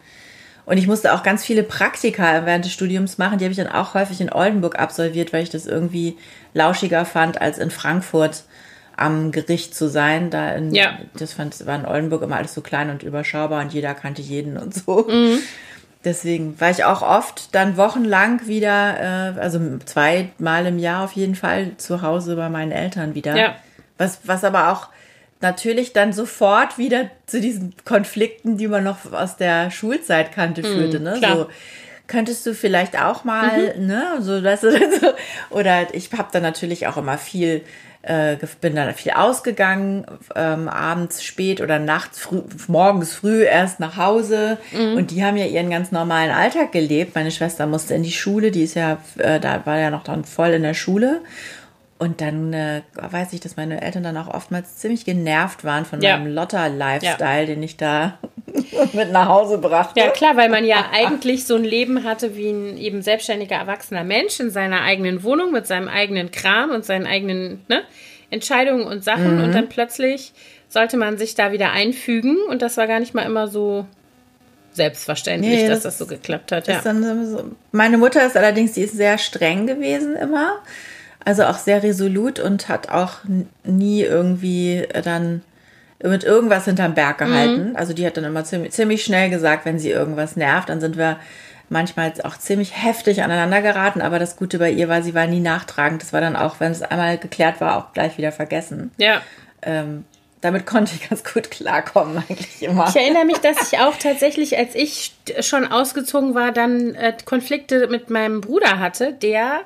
[0.66, 3.38] Und ich musste auch ganz viele Praktika während des Studiums machen.
[3.38, 6.18] Die habe ich dann auch häufig in Oldenburg absolviert, weil ich das irgendwie
[6.54, 8.44] lauschiger fand, als in Frankfurt
[8.96, 10.30] am Gericht zu sein.
[10.30, 10.98] Da in, ja.
[11.18, 14.58] das fand, war in Oldenburg immer alles so klein und überschaubar und jeder kannte jeden
[14.58, 15.08] und so.
[15.10, 15.40] Mhm.
[16.06, 21.36] Deswegen war ich auch oft dann wochenlang wieder, äh, also zweimal im Jahr auf jeden
[21.36, 23.38] Fall zu Hause bei meinen Eltern wieder.
[23.38, 23.56] Ja.
[23.98, 24.90] Was, was aber auch
[25.44, 30.66] natürlich dann sofort wieder zu diesen Konflikten, die man noch aus der Schulzeit kannte, mhm,
[30.66, 31.00] führte.
[31.00, 31.16] Ne?
[31.20, 31.38] Klar.
[31.38, 31.48] So,
[32.08, 33.86] könntest du vielleicht auch mal, mhm.
[33.86, 35.14] ne, so, weißt du, so.
[35.50, 37.62] oder ich habe dann natürlich auch immer viel,
[38.02, 43.98] äh, bin dann viel ausgegangen, ähm, abends spät oder nachts, früh, morgens früh erst nach
[43.98, 44.98] Hause mhm.
[44.98, 47.16] und die haben ja ihren ganz normalen Alltag gelebt.
[47.16, 50.26] Meine Schwester musste in die Schule, die ist ja, äh, da war ja noch dann
[50.26, 51.22] voll in der Schule
[52.00, 56.02] und dann äh, weiß ich, dass meine Eltern dann auch oftmals ziemlich genervt waren von
[56.02, 56.18] ja.
[56.18, 57.46] meinem Lotter-Lifestyle, ja.
[57.46, 58.18] den ich da
[58.94, 60.00] mit nach Hause brachte.
[60.00, 64.04] Ja, klar, weil man ja eigentlich so ein Leben hatte wie ein eben selbstständiger erwachsener
[64.04, 67.84] Mensch in seiner eigenen Wohnung mit seinem eigenen Kram und seinen eigenen ne,
[68.30, 69.38] Entscheidungen und Sachen.
[69.38, 69.44] Mhm.
[69.44, 70.34] Und dann plötzlich
[70.68, 72.38] sollte man sich da wieder einfügen.
[72.50, 73.86] Und das war gar nicht mal immer so
[74.74, 76.68] selbstverständlich, nee, dass das, das so geklappt hat.
[76.68, 76.82] Ja.
[76.82, 77.52] So.
[77.72, 80.62] Meine Mutter ist allerdings, die ist sehr streng gewesen immer.
[81.26, 83.20] Also auch sehr resolut und hat auch
[83.64, 85.42] nie irgendwie dann
[86.04, 87.70] mit irgendwas hinterm Berg gehalten.
[87.70, 87.76] Mhm.
[87.76, 90.98] Also die hat dann immer ziemlich, ziemlich schnell gesagt, wenn sie irgendwas nervt, dann sind
[90.98, 91.18] wir
[91.70, 94.02] manchmal auch ziemlich heftig aneinander geraten.
[94.02, 96.02] Aber das Gute bei ihr war, sie war nie nachtragend.
[96.02, 98.92] Das war dann auch, wenn es einmal geklärt war, auch gleich wieder vergessen.
[98.98, 99.22] Ja.
[99.62, 100.04] Ähm,
[100.42, 102.90] damit konnte ich ganz gut klarkommen, eigentlich immer.
[102.90, 107.88] Ich erinnere mich, dass ich auch tatsächlich, als ich schon ausgezogen war, dann äh, Konflikte
[107.88, 109.62] mit meinem Bruder hatte, der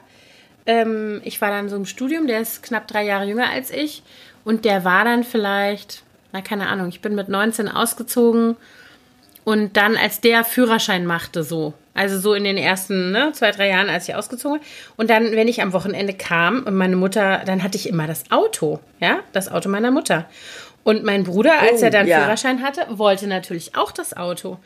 [0.67, 4.03] ähm, ich war dann so im Studium, der ist knapp drei Jahre jünger als ich.
[4.43, 8.55] Und der war dann vielleicht, na keine Ahnung, ich bin mit 19 ausgezogen.
[9.43, 11.73] Und dann, als der Führerschein machte, so.
[11.93, 14.67] Also so in den ersten ne, zwei, drei Jahren, als ich ausgezogen bin.
[14.97, 18.29] Und dann, wenn ich am Wochenende kam und meine Mutter, dann hatte ich immer das
[18.29, 20.25] Auto, ja, das Auto meiner Mutter.
[20.83, 22.19] Und mein Bruder, als oh, er dann ja.
[22.19, 24.59] Führerschein hatte, wollte natürlich auch das Auto.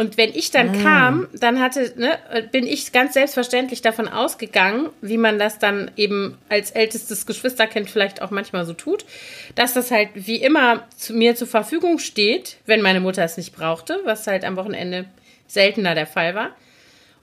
[0.00, 0.82] Und wenn ich dann mm.
[0.82, 2.18] kam, dann hatte, ne,
[2.52, 8.22] bin ich ganz selbstverständlich davon ausgegangen, wie man das dann eben als ältestes Geschwisterkind vielleicht
[8.22, 9.04] auch manchmal so tut,
[9.56, 13.54] dass das halt wie immer zu mir zur Verfügung steht, wenn meine Mutter es nicht
[13.54, 15.04] brauchte, was halt am Wochenende
[15.46, 16.56] seltener der Fall war.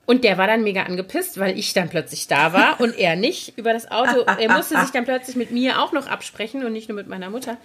[0.05, 3.57] Und der war dann mega angepisst, weil ich dann plötzlich da war und er nicht
[3.57, 4.19] über das Auto.
[4.39, 7.31] Er musste sich dann plötzlich mit mir auch noch absprechen und nicht nur mit meiner
[7.31, 7.57] Mutter.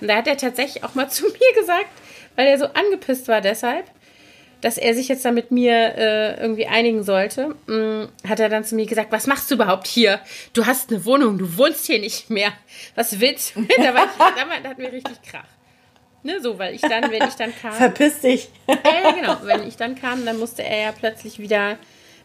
[0.00, 1.88] Und da hat er tatsächlich auch mal zu mir gesagt,
[2.36, 3.84] weil er so angepisst war deshalb,
[4.60, 8.48] dass er sich jetzt da mit mir äh, irgendwie einigen sollte, mh, mm, hat er
[8.48, 10.20] dann zu mir gesagt, was machst du überhaupt hier?
[10.52, 12.52] Du hast eine Wohnung, du wohnst hier nicht mehr.
[12.94, 13.62] Was willst du?
[13.76, 15.44] da, war ich, da, hatten wir richtig Krach.
[16.22, 17.72] Ne, so, weil ich dann, wenn ich dann kam.
[17.72, 18.48] Verpiss dich.
[18.68, 19.38] Ja, genau.
[19.42, 21.78] Wenn ich dann kam, dann musste er ja plötzlich wieder,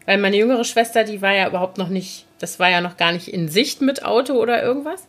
[0.04, 3.12] weil meine jüngere Schwester, die war ja überhaupt noch nicht, das war ja noch gar
[3.12, 5.06] nicht in Sicht mit Auto oder irgendwas.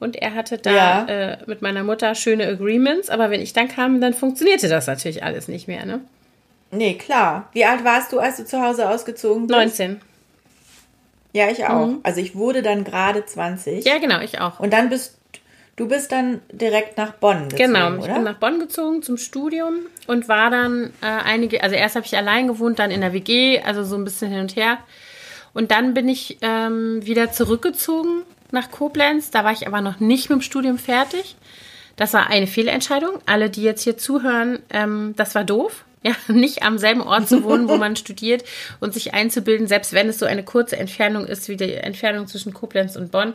[0.00, 1.04] Und er hatte da ja.
[1.06, 5.22] äh, mit meiner Mutter schöne Agreements, aber wenn ich dann kam, dann funktionierte das natürlich
[5.22, 6.00] alles nicht mehr, ne?
[6.76, 7.48] Nee, klar.
[7.52, 9.58] Wie alt warst du, als du zu Hause ausgezogen bist?
[9.58, 10.00] 19.
[11.32, 11.86] Ja, ich auch.
[11.86, 12.00] Mhm.
[12.04, 13.84] Also ich wurde dann gerade 20.
[13.84, 14.60] Ja, genau, ich auch.
[14.60, 15.18] Und dann bist
[15.76, 18.14] du bist dann direkt nach Bonn gezogen, Genau, ich oder?
[18.14, 22.16] bin nach Bonn gezogen zum Studium und war dann äh, einige, also erst habe ich
[22.16, 24.78] allein gewohnt, dann in der WG, also so ein bisschen hin und her.
[25.52, 29.30] Und dann bin ich ähm, wieder zurückgezogen nach Koblenz.
[29.30, 31.36] Da war ich aber noch nicht mit dem Studium fertig.
[31.96, 33.18] Das war eine Fehlentscheidung.
[33.26, 37.42] Alle, die jetzt hier zuhören, ähm, das war doof ja, nicht am selben Ort zu
[37.42, 38.44] wohnen, wo man studiert
[38.80, 42.52] und sich einzubilden, selbst wenn es so eine kurze Entfernung ist, wie die Entfernung zwischen
[42.52, 43.34] Koblenz und Bonn.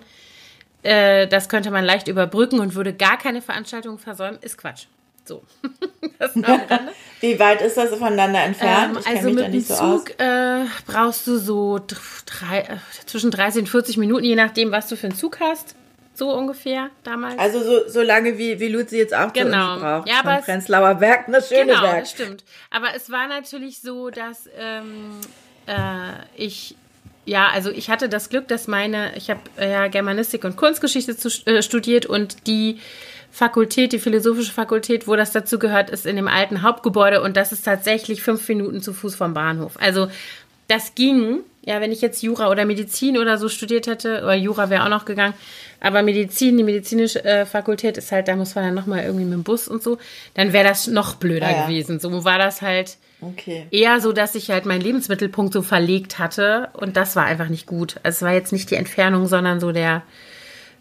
[0.83, 4.85] Äh, das könnte man leicht überbrücken und würde gar keine Veranstaltung versäumen, ist Quatsch.
[5.25, 5.43] So.
[7.21, 8.97] Wie weit ist das voneinander entfernt?
[8.97, 11.79] Ähm, also mit dem so Zug äh, brauchst du so
[12.25, 15.75] drei, äh, zwischen 30 und 40 Minuten, je nachdem, was du für einen Zug hast.
[16.19, 17.39] So ungefähr damals.
[17.39, 19.79] Also so, so lange wie, wie Luzi jetzt auch genau.
[19.79, 20.09] braucht.
[20.09, 22.01] Ja, aber Prenzlauer Berg, das schöne genau, Berg.
[22.01, 22.43] Das stimmt.
[22.69, 25.11] Aber es war natürlich so, dass ähm,
[25.65, 25.73] äh,
[26.35, 26.75] ich
[27.25, 31.29] ja, also ich hatte das Glück, dass meine, ich habe ja Germanistik und Kunstgeschichte zu,
[31.45, 32.79] äh, studiert und die
[33.31, 37.53] Fakultät, die philosophische Fakultät, wo das dazu gehört, ist in dem alten Hauptgebäude und das
[37.53, 39.77] ist tatsächlich fünf Minuten zu Fuß vom Bahnhof.
[39.79, 40.09] Also
[40.67, 44.69] das ging, ja, wenn ich jetzt Jura oder Medizin oder so studiert hätte, oder Jura
[44.69, 45.33] wäre auch noch gegangen,
[45.79, 49.33] aber Medizin, die medizinische äh, Fakultät ist halt, da muss man dann nochmal irgendwie mit
[49.33, 49.97] dem Bus und so,
[50.33, 51.65] dann wäre das noch blöder ah, ja.
[51.65, 51.99] gewesen.
[51.99, 53.67] So war das halt okay.
[53.71, 57.65] eher so, dass ich halt meinen Lebensmittelpunkt so verlegt hatte und das war einfach nicht
[57.65, 57.95] gut.
[58.03, 60.03] Also es war jetzt nicht die Entfernung, sondern so der,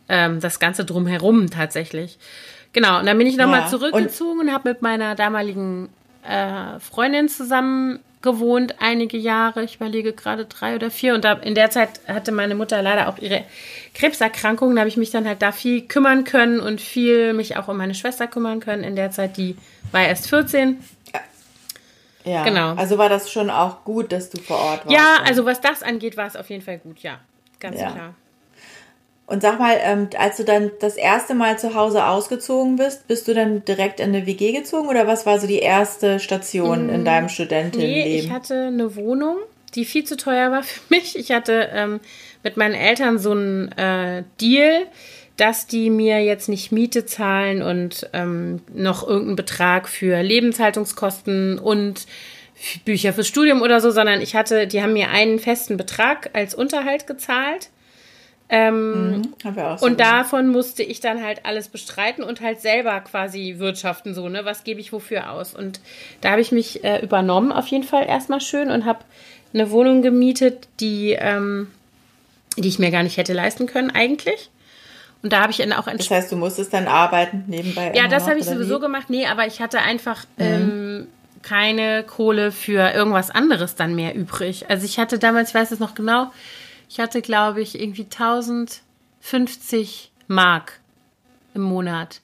[0.08, 2.18] ähm, das Ganze drumherum tatsächlich.
[2.72, 3.66] Genau, und dann bin ich nochmal ja.
[3.68, 5.88] zurückgezogen und, und habe mit meiner damaligen
[6.28, 9.62] äh, Freundin zusammen gewohnt, einige Jahre.
[9.62, 11.14] Ich überlege gerade drei oder vier.
[11.14, 13.44] Und da, in der Zeit hatte meine Mutter leider auch ihre
[13.94, 14.74] Krebserkrankung.
[14.74, 17.76] Da habe ich mich dann halt da viel kümmern können und viel mich auch um
[17.76, 18.84] meine Schwester kümmern können.
[18.84, 19.56] In der Zeit, die
[19.92, 20.82] war erst 14.
[22.24, 22.74] Ja, genau.
[22.74, 24.90] Also war das schon auch gut, dass du vor Ort warst?
[24.90, 27.20] Ja, also was das angeht, war es auf jeden Fall gut, ja.
[27.58, 27.90] Ganz ja.
[27.90, 28.14] klar.
[29.28, 33.28] Und sag mal, ähm, als du dann das erste Mal zu Hause ausgezogen bist, bist
[33.28, 36.90] du dann direkt in eine WG gezogen oder was war so die erste Station mm,
[36.90, 38.10] in deinem Studentinnenleben?
[38.10, 39.36] Nee, ich hatte eine Wohnung,
[39.74, 41.14] die viel zu teuer war für mich.
[41.18, 42.00] Ich hatte ähm,
[42.42, 44.86] mit meinen Eltern so einen äh, Deal,
[45.36, 52.06] dass die mir jetzt nicht Miete zahlen und ähm, noch irgendeinen Betrag für Lebenshaltungskosten und
[52.86, 56.54] Bücher fürs Studium oder so, sondern ich hatte, die haben mir einen festen Betrag als
[56.54, 57.68] Unterhalt gezahlt
[58.50, 59.34] ähm, mhm,
[59.76, 64.28] so und davon musste ich dann halt alles bestreiten und halt selber quasi wirtschaften, so,
[64.28, 64.44] ne?
[64.44, 65.54] Was gebe ich wofür aus?
[65.54, 65.80] Und
[66.22, 69.00] da habe ich mich äh, übernommen, auf jeden Fall erstmal schön und habe
[69.52, 71.68] eine Wohnung gemietet, die, ähm,
[72.56, 74.50] die ich mir gar nicht hätte leisten können, eigentlich.
[75.22, 77.92] Und da habe ich dann auch Das heißt, du musstest dann arbeiten nebenbei?
[77.94, 78.80] Ja, das habe ich sowieso wie?
[78.82, 79.10] gemacht.
[79.10, 80.44] Nee, aber ich hatte einfach mhm.
[80.44, 81.06] ähm,
[81.42, 84.70] keine Kohle für irgendwas anderes dann mehr übrig.
[84.70, 86.30] Also ich hatte damals, ich weiß es noch genau,
[86.88, 90.80] ich hatte, glaube ich, irgendwie 1050 Mark
[91.54, 92.20] im Monat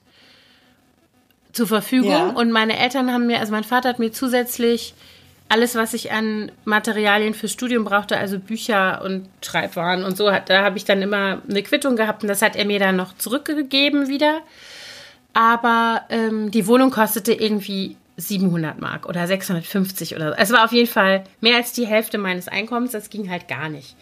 [1.51, 2.11] zur Verfügung.
[2.11, 2.29] Ja.
[2.29, 4.93] Und meine Eltern haben mir, also mein Vater hat mir zusätzlich
[5.47, 10.63] alles, was ich an Materialien fürs Studium brauchte, also Bücher und Schreibwaren und so, da
[10.63, 14.07] habe ich dann immer eine Quittung gehabt und das hat er mir dann noch zurückgegeben
[14.07, 14.41] wieder.
[15.33, 20.35] Aber ähm, die Wohnung kostete irgendwie 700 Mark oder 650 oder so.
[20.37, 22.91] Es war auf jeden Fall mehr als die Hälfte meines Einkommens.
[22.91, 23.95] Das ging halt gar nicht.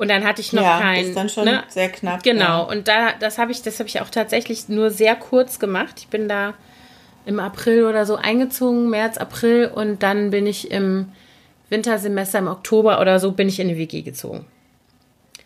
[0.00, 1.00] Und dann hatte ich noch ja, kein.
[1.00, 1.62] Das ist dann schon ne?
[1.68, 2.22] sehr knapp.
[2.22, 2.42] Genau.
[2.42, 2.58] Ja.
[2.60, 5.96] Und da, das habe ich, das habe ich auch tatsächlich nur sehr kurz gemacht.
[5.98, 6.54] Ich bin da
[7.26, 11.12] im April oder so eingezogen, März, April, und dann bin ich im
[11.68, 14.46] Wintersemester im Oktober oder so bin ich in die WG gezogen.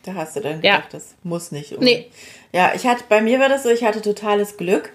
[0.04, 0.84] Da hast du dann gedacht, ja.
[0.92, 1.72] das muss nicht.
[1.72, 1.82] Um.
[1.82, 2.06] Nee.
[2.52, 4.92] Ja, ich hatte, bei mir war das so, ich hatte totales Glück.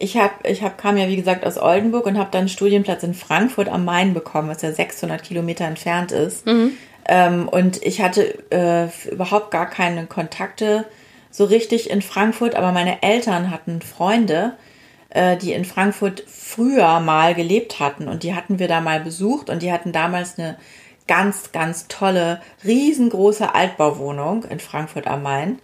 [0.00, 3.02] Ich hab, ich hab, kam ja wie gesagt aus Oldenburg und habe dann einen Studienplatz
[3.02, 6.46] in Frankfurt am Main bekommen, was ja 600 Kilometer entfernt ist.
[6.46, 6.72] Mhm.
[7.06, 10.86] Ähm, und ich hatte äh, überhaupt gar keine Kontakte
[11.30, 14.54] so richtig in Frankfurt, aber meine Eltern hatten Freunde,
[15.10, 19.50] äh, die in Frankfurt früher mal gelebt hatten und die hatten wir da mal besucht
[19.50, 20.56] und die hatten damals eine
[21.06, 25.58] ganz, ganz tolle, riesengroße Altbauwohnung in Frankfurt am Main.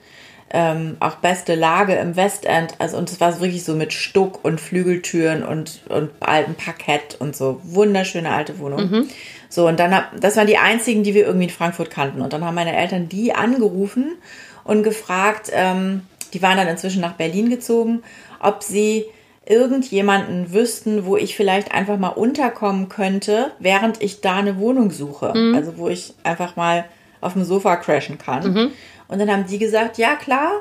[0.50, 4.60] Ähm, auch beste Lage im Westend, also und es war wirklich so mit Stuck und
[4.60, 7.60] Flügeltüren und, und altem Parkett und so.
[7.64, 8.90] Wunderschöne alte Wohnung.
[8.90, 9.08] Mhm.
[9.48, 12.20] So, und dann, hab, das waren die einzigen, die wir irgendwie in Frankfurt kannten.
[12.20, 14.16] Und dann haben meine Eltern die angerufen
[14.64, 18.02] und gefragt, ähm, die waren dann inzwischen nach Berlin gezogen,
[18.40, 19.06] ob sie
[19.46, 25.32] irgendjemanden wüssten, wo ich vielleicht einfach mal unterkommen könnte, während ich da eine Wohnung suche.
[25.34, 25.54] Mhm.
[25.54, 26.84] Also wo ich einfach mal
[27.20, 28.52] auf dem Sofa crashen kann.
[28.52, 28.70] Mhm.
[29.08, 30.52] Und dann haben die gesagt, ja klar,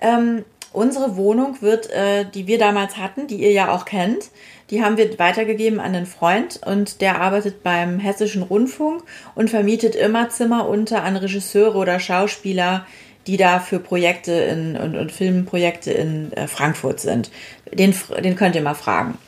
[0.00, 4.30] ähm, unsere Wohnung wird, äh, die wir damals hatten, die ihr ja auch kennt,
[4.70, 9.02] die haben wir weitergegeben an einen Freund und der arbeitet beim Hessischen Rundfunk
[9.34, 12.86] und vermietet immer Zimmer unter an Regisseure oder Schauspieler,
[13.26, 17.30] die da für Projekte in, und, und Filmprojekte in äh, Frankfurt sind.
[17.72, 19.18] Den, den könnt ihr mal fragen.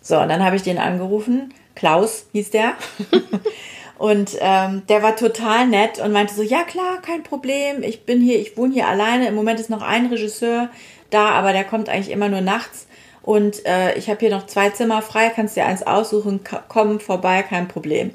[0.00, 1.54] So, und dann habe ich den angerufen.
[1.74, 2.74] Klaus hieß der.
[4.02, 7.84] und ähm, der war total nett und meinte so, ja klar, kein Problem.
[7.84, 9.28] Ich bin hier, ich wohne hier alleine.
[9.28, 10.70] Im Moment ist noch ein Regisseur
[11.10, 12.88] da, aber der kommt eigentlich immer nur nachts.
[13.22, 17.44] Und äh, ich habe hier noch zwei Zimmer frei, kannst dir eins aussuchen, komm vorbei,
[17.44, 18.10] kein Problem.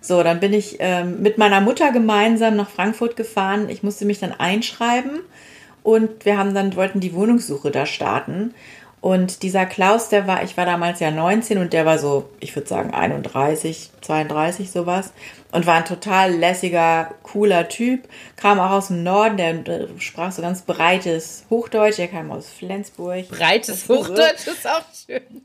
[0.00, 3.68] So, dann bin ich ähm, mit meiner Mutter gemeinsam nach Frankfurt gefahren.
[3.68, 5.20] Ich musste mich dann einschreiben
[5.84, 8.54] und wir haben dann wollten die Wohnungssuche da starten.
[9.02, 12.54] Und dieser Klaus, der war, ich war damals ja 19 und der war so, ich
[12.54, 15.12] würde sagen 31, 32 sowas.
[15.50, 18.08] Und war ein total lässiger, cooler Typ.
[18.36, 21.98] Kam auch aus dem Norden, der, sprach so ganz breites Hochdeutsch.
[21.98, 23.28] Der kam aus Flensburg.
[23.28, 25.42] Breites Hochdeutsch ist auch schön.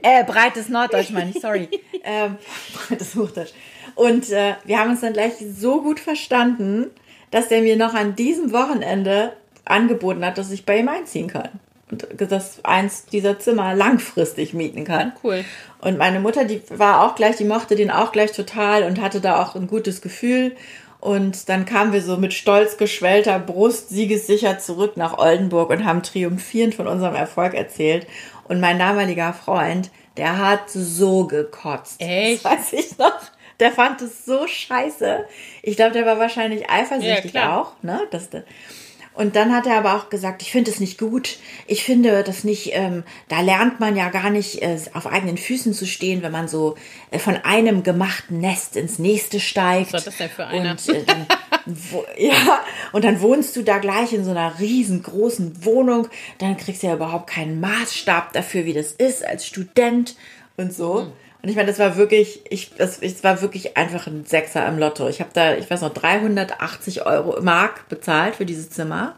[0.00, 1.68] Äh, breites Norddeutsch meine ich, sorry.
[2.02, 2.38] ähm,
[2.72, 3.52] breites Hochdeutsch.
[3.94, 6.90] Und äh, wir haben uns dann gleich so gut verstanden,
[7.30, 9.34] dass der mir noch an diesem Wochenende
[9.66, 14.84] angeboten hat, dass ich bei ihm einziehen kann und das eins dieser Zimmer langfristig mieten
[14.84, 15.12] kann.
[15.22, 15.44] Cool.
[15.80, 19.20] Und meine Mutter, die war auch gleich, die mochte den auch gleich total und hatte
[19.20, 20.56] da auch ein gutes Gefühl.
[20.98, 26.02] Und dann kamen wir so mit stolz geschwellter Brust siegessicher zurück nach Oldenburg und haben
[26.02, 28.06] triumphierend von unserem Erfolg erzählt.
[28.48, 32.00] Und mein damaliger Freund, der hat so gekotzt.
[32.00, 32.44] Echt?
[32.44, 33.20] Das weiß ich noch.
[33.60, 35.24] Der fand es so scheiße.
[35.62, 38.00] Ich glaube, der war wahrscheinlich eifersüchtig Ja, auch, ne?
[38.10, 38.28] Das,
[39.16, 41.38] und dann hat er aber auch gesagt, ich finde es nicht gut.
[41.66, 45.72] Ich finde das nicht, ähm, da lernt man ja gar nicht äh, auf eigenen Füßen
[45.72, 46.76] zu stehen, wenn man so
[47.10, 49.94] äh, von einem gemachten Nest ins nächste steigt.
[49.94, 50.72] Was ist das denn für einer?
[50.72, 51.26] Und, äh, dann,
[51.66, 56.08] wo, ja, und dann wohnst du da gleich in so einer riesengroßen Wohnung.
[56.38, 60.14] Dann kriegst du ja überhaupt keinen Maßstab dafür, wie das ist als Student
[60.58, 61.00] und so.
[61.00, 61.12] Hm.
[61.46, 64.80] Und ich meine, das war wirklich, ich, das, es war wirklich einfach ein Sechser im
[64.80, 65.08] Lotto.
[65.08, 69.14] Ich habe da, ich weiß noch, 380 Euro Mark bezahlt für dieses Zimmer.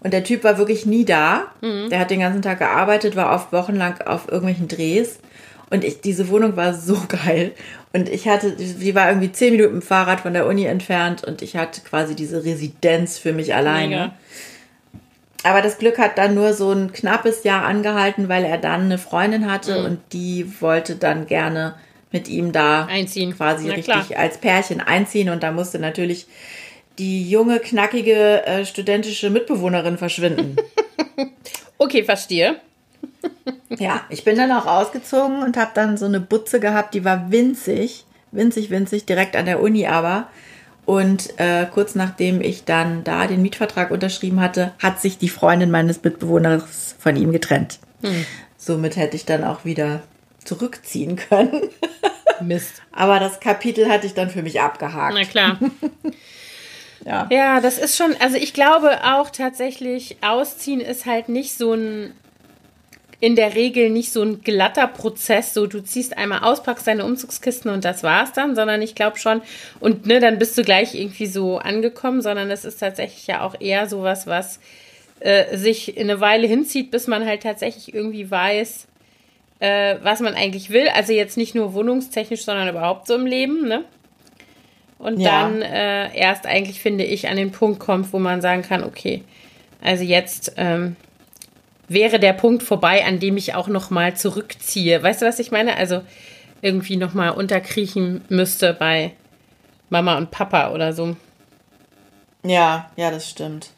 [0.00, 1.44] Und der Typ war wirklich nie da.
[1.88, 5.20] Der hat den ganzen Tag gearbeitet, war oft wochenlang auf irgendwelchen Drehs.
[5.70, 7.52] Und ich, diese Wohnung war so geil.
[7.92, 11.54] Und ich hatte, die war irgendwie zehn Minuten Fahrrad von der Uni entfernt und ich
[11.54, 13.96] hatte quasi diese Residenz für mich alleine.
[13.96, 14.14] Mega.
[15.42, 18.98] Aber das Glück hat dann nur so ein knappes Jahr angehalten, weil er dann eine
[18.98, 19.84] Freundin hatte Mhm.
[19.86, 21.74] und die wollte dann gerne
[22.12, 23.34] mit ihm da Einziehen.
[23.36, 24.18] quasi Na richtig klar.
[24.20, 26.26] als Pärchen einziehen und da musste natürlich
[26.98, 30.56] die junge, knackige äh, studentische Mitbewohnerin verschwinden.
[31.78, 32.56] Okay, verstehe.
[33.78, 37.30] ja, ich bin dann auch ausgezogen und habe dann so eine Butze gehabt, die war
[37.30, 40.28] winzig, winzig, winzig, direkt an der Uni aber.
[40.90, 45.70] Und äh, kurz nachdem ich dann da den Mietvertrag unterschrieben hatte, hat sich die Freundin
[45.70, 47.78] meines Mitbewohners von ihm getrennt.
[48.02, 48.26] Hm.
[48.56, 50.02] Somit hätte ich dann auch wieder
[50.44, 51.62] zurückziehen können.
[52.40, 52.82] Mist.
[52.90, 55.14] Aber das Kapitel hatte ich dann für mich abgehakt.
[55.14, 55.60] Na klar.
[57.06, 57.26] Ja.
[57.30, 62.12] Ja, das ist schon, also ich glaube auch tatsächlich, Ausziehen ist halt nicht so ein,
[63.20, 67.04] in der Regel nicht so ein glatter Prozess, so du ziehst einmal aus, packst deine
[67.04, 69.42] Umzugskisten und das war's dann, sondern ich glaube schon,
[69.78, 73.54] und ne, dann bist du gleich irgendwie so angekommen, sondern es ist tatsächlich ja auch
[73.60, 74.58] eher sowas, was
[75.20, 78.86] äh, sich eine Weile hinzieht, bis man halt tatsächlich irgendwie weiß,
[79.58, 80.88] äh, was man eigentlich will.
[80.88, 83.84] Also jetzt nicht nur wohnungstechnisch, sondern überhaupt so im Leben, ne?
[84.98, 85.42] Und Ja.
[85.42, 89.22] dann äh, erst eigentlich, finde ich, an den Punkt kommt, wo man sagen kann, okay,
[89.82, 90.96] also jetzt ähm,
[91.90, 95.02] wäre der Punkt vorbei, an dem ich auch noch mal zurückziehe.
[95.02, 95.76] Weißt du, was ich meine?
[95.76, 96.00] Also
[96.62, 99.12] irgendwie noch mal unterkriechen müsste bei
[99.90, 101.16] Mama und Papa oder so.
[102.42, 103.70] Ja, ja, das stimmt.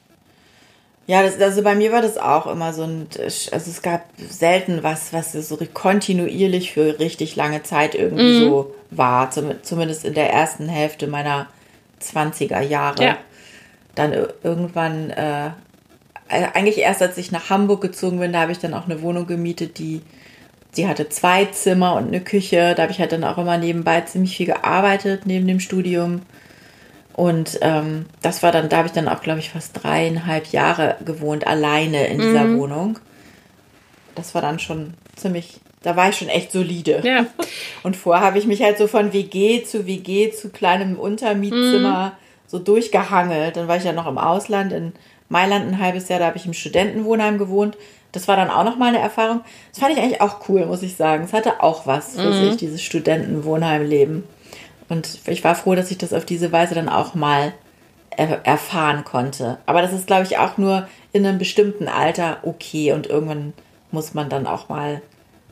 [1.06, 4.82] Ja, das, also bei mir war das auch immer so ein, also es gab selten
[4.84, 10.30] was, was so kontinuierlich für richtig lange Zeit irgendwie so war, zum, zumindest in der
[10.32, 11.48] ersten Hälfte meiner
[12.00, 13.02] 20er Jahre.
[13.04, 13.16] Ja.
[13.96, 15.50] Dann ir- irgendwann, äh,
[16.32, 19.26] eigentlich erst als ich nach Hamburg gezogen bin, da habe ich dann auch eine Wohnung
[19.26, 20.00] gemietet, die,
[20.76, 22.74] die hatte zwei Zimmer und eine Küche.
[22.74, 26.22] Da habe ich halt dann auch immer nebenbei ziemlich viel gearbeitet, neben dem Studium.
[27.14, 30.96] Und ähm, das war dann, da habe ich dann auch, glaube ich, fast dreieinhalb Jahre
[31.04, 32.98] gewohnt, alleine in dieser Wohnung.
[34.14, 37.02] Das war dann schon ziemlich, da war ich schon echt solide.
[37.04, 37.26] Ja.
[37.82, 42.16] Und vorher habe ich mich halt so von WG zu WG zu kleinem Untermietzimmer
[42.46, 43.56] so durchgehangelt.
[43.56, 44.92] Dann war ich ja noch im Ausland, in
[45.32, 47.76] Mailand ein halbes Jahr, da habe ich im Studentenwohnheim gewohnt.
[48.12, 49.40] Das war dann auch nochmal eine Erfahrung.
[49.70, 51.24] Das fand ich eigentlich auch cool, muss ich sagen.
[51.24, 54.24] Es hatte auch was für sich, dieses Studentenwohnheimleben.
[54.90, 57.54] Und ich war froh, dass ich das auf diese Weise dann auch mal
[58.10, 59.56] er erfahren konnte.
[59.64, 63.54] Aber das ist, glaube ich, auch nur in einem bestimmten Alter okay und irgendwann
[63.90, 65.00] muss man dann auch mal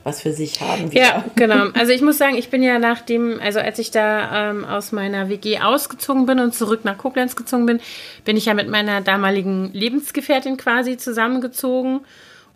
[0.03, 0.91] was für sich haben.
[0.91, 1.01] wieder.
[1.01, 1.69] Ja, genau.
[1.73, 4.91] Also ich muss sagen, ich bin ja nach dem, also als ich da ähm, aus
[4.91, 7.79] meiner WG ausgezogen bin und zurück nach Koblenz gezogen bin,
[8.25, 12.01] bin ich ja mit meiner damaligen Lebensgefährtin quasi zusammengezogen.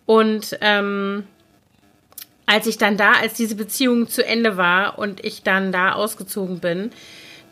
[0.06, 1.24] Und ähm,
[2.46, 6.60] als ich dann da, als diese Beziehung zu Ende war und ich dann da ausgezogen
[6.60, 6.92] bin,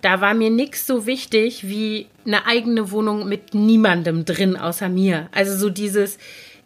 [0.01, 5.29] da war mir nichts so wichtig wie eine eigene Wohnung mit niemandem drin außer mir.
[5.31, 6.17] Also so dieses,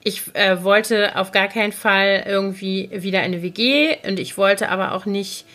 [0.08, 4.94] ich äh, wollte auf gar keinen Fall irgendwie wieder eine WG und ich wollte aber
[4.94, 5.46] auch nicht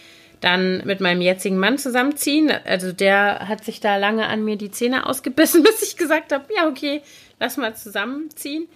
[0.42, 2.52] dann mit meinem jetzigen Mann zusammenziehen.
[2.66, 6.44] Also der hat sich da lange an mir die Zähne ausgebissen, bis ich gesagt habe,
[6.54, 7.00] ja okay,
[7.40, 8.68] lass mal zusammenziehen.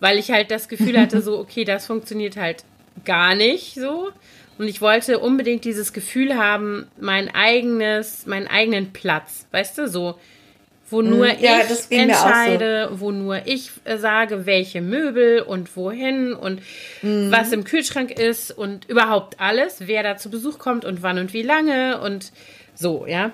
[0.00, 2.64] weil ich halt das Gefühl hatte, so, okay, das funktioniert halt
[3.04, 4.10] gar nicht so.
[4.58, 10.18] Und ich wollte unbedingt dieses Gefühl haben, mein eigenes, meinen eigenen Platz, weißt du, so,
[10.90, 11.40] wo nur Mhm.
[11.40, 11.96] Ja, ich das auch so.
[11.96, 16.60] entscheide, wo nur ich äh, sage, welche Möbel und wohin und
[17.02, 17.30] Mhm.
[17.30, 21.32] was im Kühlschrank ist und überhaupt alles, wer da zu Besuch kommt und wann und
[21.32, 22.32] wie lange und
[22.74, 23.30] so, ja.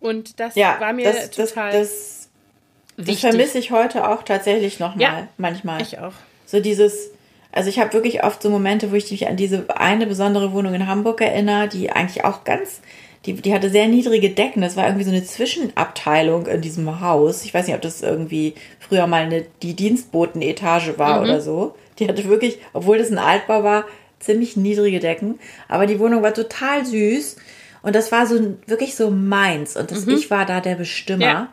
[0.00, 2.28] Und das Ja, war mir das, das, total das,
[2.96, 3.20] das wichtig.
[3.20, 5.28] vermisse ich heute auch tatsächlich nochmal, Ja.
[5.38, 5.80] manchmal.
[5.80, 6.12] ich auch.
[6.46, 7.10] So dieses,
[7.52, 10.74] also ich habe wirklich oft so Momente, wo ich mich an diese eine besondere Wohnung
[10.74, 12.80] in Hamburg erinnere, die eigentlich auch ganz,
[13.26, 14.60] die, die hatte sehr niedrige Decken.
[14.60, 17.44] Das war irgendwie so eine Zwischenabteilung in diesem Haus.
[17.44, 21.74] Ich weiß nicht, ob das irgendwie früher mal eine, die Dienstbotenetage war oder so.
[21.98, 23.84] Die hatte wirklich, obwohl das ein Altbau war,
[24.20, 25.38] ziemlich niedrige Decken.
[25.68, 27.36] Aber die Wohnung war total süß.
[27.82, 29.76] Und das war so wirklich so meins.
[29.76, 31.24] Und das, ich war da der Bestimmer.
[31.24, 31.52] Ja.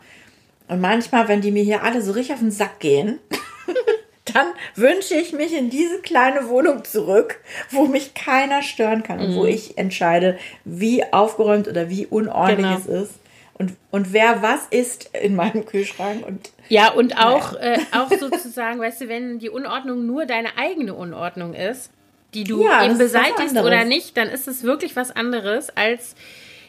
[0.67, 3.19] Und manchmal, wenn die mir hier alle so richtig auf den Sack gehen,
[4.25, 7.39] dann wünsche ich mich in diese kleine Wohnung zurück,
[7.71, 12.99] wo mich keiner stören kann und wo ich entscheide, wie aufgeräumt oder wie unordentlich Genau.
[12.99, 13.13] es ist.
[13.55, 16.25] Und, und wer was isst in meinem Kühlschrank.
[16.25, 20.93] Und Ja, und auch, äh, auch sozusagen, weißt du, wenn die Unordnung nur deine eigene
[20.95, 21.91] Unordnung ist,
[22.33, 26.15] die du Ja, eben ist beseitigst oder nicht, dann ist es wirklich was anderes als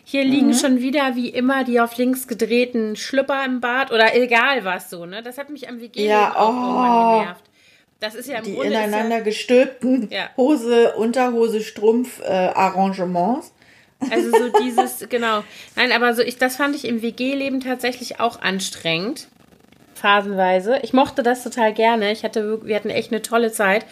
[0.05, 0.55] hier liegen Mhm.
[0.55, 5.07] schon wieder wie immer die auf links gedrehten Schlüpper im Bad oder egal was so,
[5.07, 5.23] ne?
[5.23, 6.53] Das hat mich am WG Ja, auch oh.
[6.53, 7.45] irgendwann genervt.
[8.01, 10.29] Das ist ja im die Grunde ineinander ja, gestülpten Ja.
[10.37, 13.53] Hose, Unterhose, Strumpf äh, Arrangements.
[14.11, 15.45] Also so dieses, genau.
[15.77, 19.29] Nein, aber so ich, das fand ich im WG-Leben tatsächlich auch anstrengend.
[19.95, 20.79] Phasenweise.
[20.83, 22.13] Ich mochte das total gerne.
[22.13, 23.87] Ich hatte, wir hatten echt eine tolle Zeit.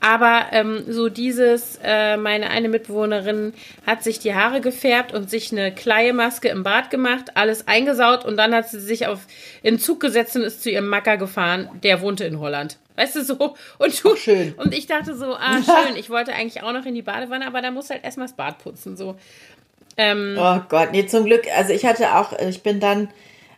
[0.00, 3.54] Aber ähm, so dieses, äh, meine eine Mitbewohnerin
[3.86, 8.36] hat sich die Haare gefärbt und sich eine Kleiemaske im Bad gemacht, alles eingesaut und
[8.36, 9.20] dann hat sie sich auf
[9.62, 11.70] in den Zug gesetzt und ist zu ihrem Macker gefahren.
[11.82, 12.76] Der wohnte in Holland.
[12.96, 13.54] Weißt du so?
[13.78, 14.52] Und du, schön.
[14.58, 17.62] Und ich dachte so, ah, schön, ich wollte eigentlich auch noch in die Badewanne, aber
[17.62, 18.96] da muss halt erstmal das Bad putzen.
[18.96, 19.16] So.
[19.96, 23.08] Ähm, Oh Gott, nee, zum Glück, also ich hatte auch, ich bin dann,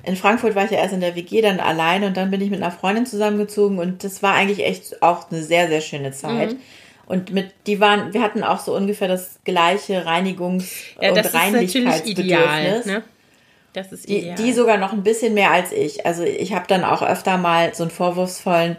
[0.06, 2.50] in Frankfurt war ich ja erst in der WG, dann alleine und dann bin ich
[2.50, 6.52] mit einer Freundin zusammengezogen und das war eigentlich echt auch eine sehr, sehr schöne Zeit.
[6.52, 6.58] Mhm.
[7.06, 11.26] Und mit, die waren, wir hatten auch so ungefähr das gleiche Reinigungs- Ja, und das
[11.26, 11.42] ist ideal.
[12.44, 12.86] Reinlichkeitsbedürfnis.
[12.86, 13.02] Ne?
[13.72, 14.34] Das ist Die, ideal.
[14.36, 16.06] die sogar noch ein bisschen mehr als ich.
[16.06, 18.76] Also ich habe dann auch öfter mal so einen vorwurfsvollen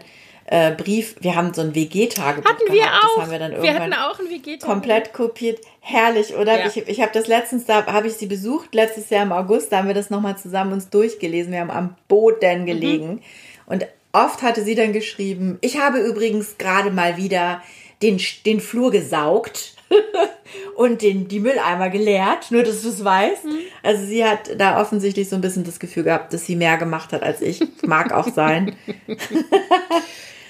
[0.50, 3.16] äh, Brief, wir haben so ein WG-Tagebuch hatten wir gehabt, auch.
[3.16, 5.60] das haben wir dann wir irgendwann hatten auch ein wg komplett kopiert.
[5.80, 6.58] Herrlich, oder?
[6.60, 6.66] Ja.
[6.66, 9.78] Ich, ich habe das letztens, da habe ich sie besucht, letztes Jahr im August, da
[9.78, 11.52] haben wir das nochmal zusammen uns durchgelesen.
[11.52, 11.94] Wir haben am Mhm.
[12.08, 13.20] Boden gelegen.
[13.66, 17.62] Und oft hatte sie dann geschrieben, ich habe übrigens gerade mal wieder
[18.00, 19.74] den, den Flur gesaugt
[20.76, 23.44] und den, die Mülleimer geleert, nur dass du es weißt.
[23.44, 23.58] Mhm.
[23.82, 27.12] Also sie hat da offensichtlich so ein bisschen das Gefühl gehabt, dass sie mehr gemacht
[27.12, 27.62] hat als ich.
[27.86, 28.76] Mag auch sein.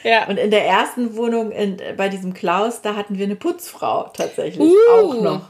[0.09, 0.27] Ja.
[0.29, 4.61] Und in der ersten Wohnung in, bei diesem Klaus, da hatten wir eine Putzfrau tatsächlich
[4.69, 4.75] Uh.
[4.93, 5.41] auch noch.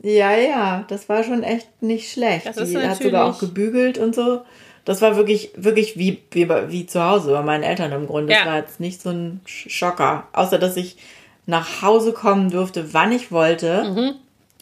[0.00, 2.46] Ja, ja, das war schon echt nicht schlecht.
[2.46, 4.42] Das Die hat sogar auch gebügelt und so.
[4.84, 8.32] Das war wirklich, wirklich wie, wie, wie zu Hause bei meinen Eltern im Grunde.
[8.32, 8.50] Das Ja.
[8.50, 10.28] war jetzt nicht so ein Sch- Schocker.
[10.32, 10.96] Außer, dass ich
[11.46, 14.14] nach Hause kommen durfte, wann ich wollte.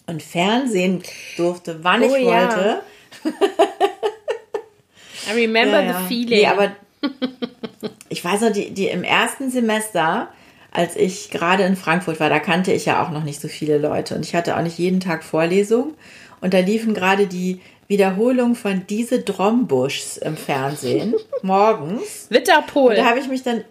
[0.07, 1.03] Und Fernsehen
[1.37, 2.07] durfte, wann Mhm.
[2.11, 2.31] Oh, ich ja.
[2.49, 2.81] wollte.
[5.29, 5.93] I remember ja.
[6.01, 6.39] the feeling.
[6.41, 6.71] Nee, aber
[8.09, 10.29] ich weiß noch, die, die im ersten Semester,
[10.71, 13.79] als ich gerade in Frankfurt war, da kannte ich ja auch noch nicht so viele
[13.79, 15.95] Leute und ich hatte auch nicht jeden Tag Vorlesung
[16.41, 22.27] und da liefen gerade die Wiederholung von diese Drombuschs im Fernsehen morgens.
[22.31, 22.91] Witterpol.
[22.91, 23.65] Und da habe ich mich dann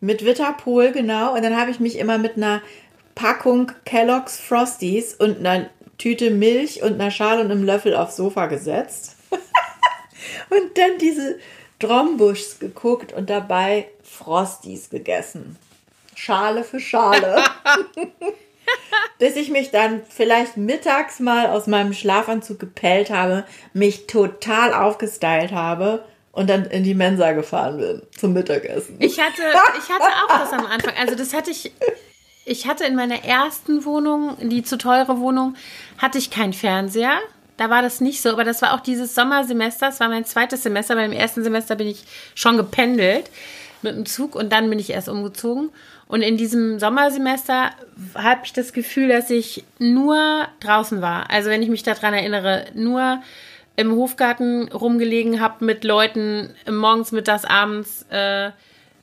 [0.00, 2.62] mit Witterpol, genau, und dann habe ich mich immer mit einer
[3.14, 5.66] Packung Kellogg's Frosties und einer
[5.98, 9.16] Tüte Milch und einer Schale und einem Löffel aufs Sofa gesetzt.
[9.30, 11.38] und dann diese
[11.86, 15.56] Drombuschs geguckt und dabei Frosties gegessen.
[16.14, 17.42] Schale für Schale.
[19.18, 25.52] Bis ich mich dann vielleicht mittags mal aus meinem Schlafanzug gepellt habe, mich total aufgestylt
[25.52, 28.96] habe und dann in die Mensa gefahren bin zum Mittagessen.
[28.98, 29.42] Ich hatte,
[29.78, 30.94] ich hatte auch das am Anfang.
[30.98, 31.72] Also das hatte ich.
[32.46, 35.56] Ich hatte in meiner ersten Wohnung, die zu teure Wohnung,
[35.96, 37.18] hatte ich keinen Fernseher.
[37.56, 39.86] Da war das nicht so, aber das war auch dieses Sommersemester.
[39.86, 40.96] Das war mein zweites Semester.
[40.96, 43.30] Weil im ersten Semester bin ich schon gependelt
[43.82, 45.70] mit dem Zug und dann bin ich erst umgezogen.
[46.06, 47.70] Und in diesem Sommersemester
[48.14, 51.30] habe ich das Gefühl, dass ich nur draußen war.
[51.30, 53.22] Also wenn ich mich daran erinnere, nur
[53.76, 58.04] im Hofgarten rumgelegen habe mit Leuten morgens, mittags, abends.
[58.10, 58.50] Äh,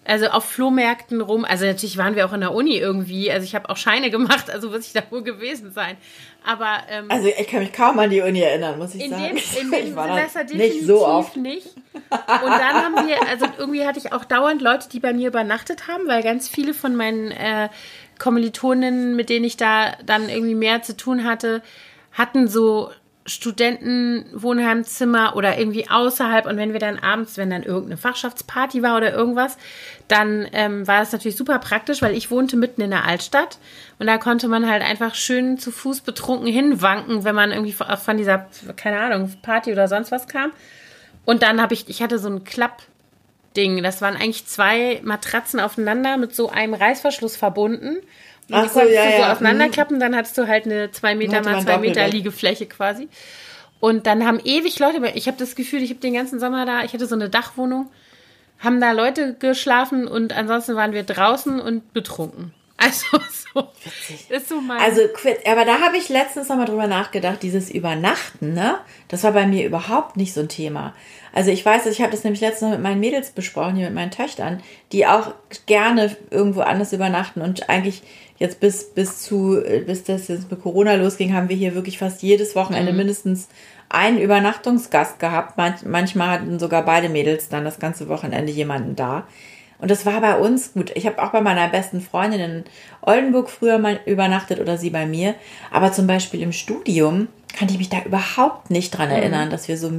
[0.03, 1.45] Also auf Flohmärkten rum.
[1.45, 3.31] Also natürlich waren wir auch in der Uni irgendwie.
[3.31, 5.95] Also ich habe auch Scheine gemacht, also muss ich da wohl gewesen sein.
[6.43, 9.23] Aber ähm, also ich kann mich kaum an die Uni erinnern, muss ich in sagen.
[9.23, 11.37] Dem, in dem ich war Semester nicht definitiv so oft.
[11.37, 11.75] nicht.
[11.93, 15.87] Und dann haben wir, also irgendwie hatte ich auch dauernd Leute, die bei mir übernachtet
[15.87, 17.69] haben, weil ganz viele von meinen äh,
[18.17, 21.61] Kommilitoninnen, mit denen ich da dann irgendwie mehr zu tun hatte,
[22.11, 22.89] hatten so
[23.25, 26.45] Studentenwohnheimzimmer oder irgendwie außerhalb.
[26.47, 29.57] Und wenn wir dann abends, wenn dann irgendeine Fachschaftsparty war oder irgendwas,
[30.07, 33.59] dann ähm, war das natürlich super praktisch, weil ich wohnte mitten in der Altstadt
[33.99, 38.17] und da konnte man halt einfach schön zu Fuß betrunken hinwanken, wenn man irgendwie von
[38.17, 40.51] dieser, keine Ahnung, Party oder sonst was kam.
[41.23, 43.83] Und dann habe ich, ich hatte so ein Klappding.
[43.83, 47.97] Das waren eigentlich zwei Matratzen aufeinander mit so einem Reißverschluss verbunden.
[48.51, 49.31] Und Ach die so, konntest ja, du so ja.
[49.31, 52.13] auseinanderklappen, dann hattest du halt eine zwei Meter hatte mal man zwei Meter Doppelbett.
[52.13, 53.07] Liegefläche quasi.
[53.79, 56.83] Und dann haben ewig Leute, ich habe das Gefühl, ich habe den ganzen Sommer da,
[56.83, 57.89] ich hatte so eine Dachwohnung,
[58.59, 62.53] haben da Leute geschlafen und ansonsten waren wir draußen und betrunken.
[62.83, 63.19] Also
[63.53, 63.67] so,
[64.29, 64.79] ist so mein.
[64.79, 65.01] Also,
[65.45, 68.79] aber da habe ich letztens nochmal drüber nachgedacht, dieses Übernachten, ne?
[69.07, 70.95] Das war bei mir überhaupt nicht so ein Thema.
[71.31, 73.93] Also ich weiß, ich habe das nämlich letztens noch mit meinen Mädels besprochen, hier mit
[73.93, 75.33] meinen Töchtern, die auch
[75.67, 78.01] gerne irgendwo anders übernachten und eigentlich
[78.41, 81.99] jetzt bis, bis zu, äh, bis das jetzt mit Corona losging, haben wir hier wirklich
[81.99, 83.47] fast jedes Wochenende mindestens
[83.87, 85.57] einen Übernachtungsgast gehabt.
[85.57, 89.27] Manch, manchmal hatten sogar beide Mädels dann das ganze Wochenende jemanden da.
[89.77, 90.91] Und das war bei uns gut.
[90.95, 92.63] Ich habe auch bei meiner besten Freundin in
[93.01, 95.35] Oldenburg früher mal übernachtet oder sie bei mir.
[95.71, 99.77] Aber zum Beispiel im Studium kann ich mich da überhaupt nicht dran erinnern, dass wir
[99.77, 99.89] so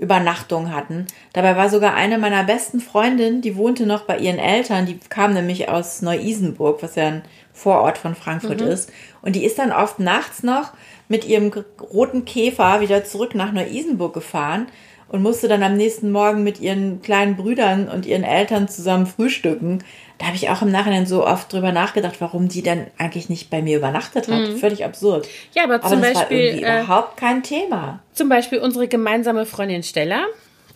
[0.00, 1.06] Mädchenübernachtungen hatten.
[1.32, 4.86] Dabei war sogar eine meiner besten Freundinnen, die wohnte noch bei ihren Eltern.
[4.86, 7.22] Die kam nämlich aus Neu-Isenburg, was ja ein
[7.52, 8.90] Vorort von Frankfurt ist.
[9.22, 10.72] Und die ist dann oft nachts noch
[11.08, 11.52] mit ihrem
[11.92, 14.66] roten Käfer wieder zurück nach Neu-Isenburg gefahren
[15.10, 19.84] und musste dann am nächsten Morgen mit ihren kleinen Brüdern und ihren Eltern zusammen frühstücken.
[20.18, 23.50] Da habe ich auch im Nachhinein so oft drüber nachgedacht, warum die dann eigentlich nicht
[23.50, 24.48] bei mir übernachtet hat.
[24.58, 25.26] Völlig absurd.
[25.54, 28.00] ja, aber Aber zum das war Beispiel, irgendwie äh, überhaupt kein Thema.
[28.14, 30.24] zum Beispiel unsere gemeinsame Freundin Stella,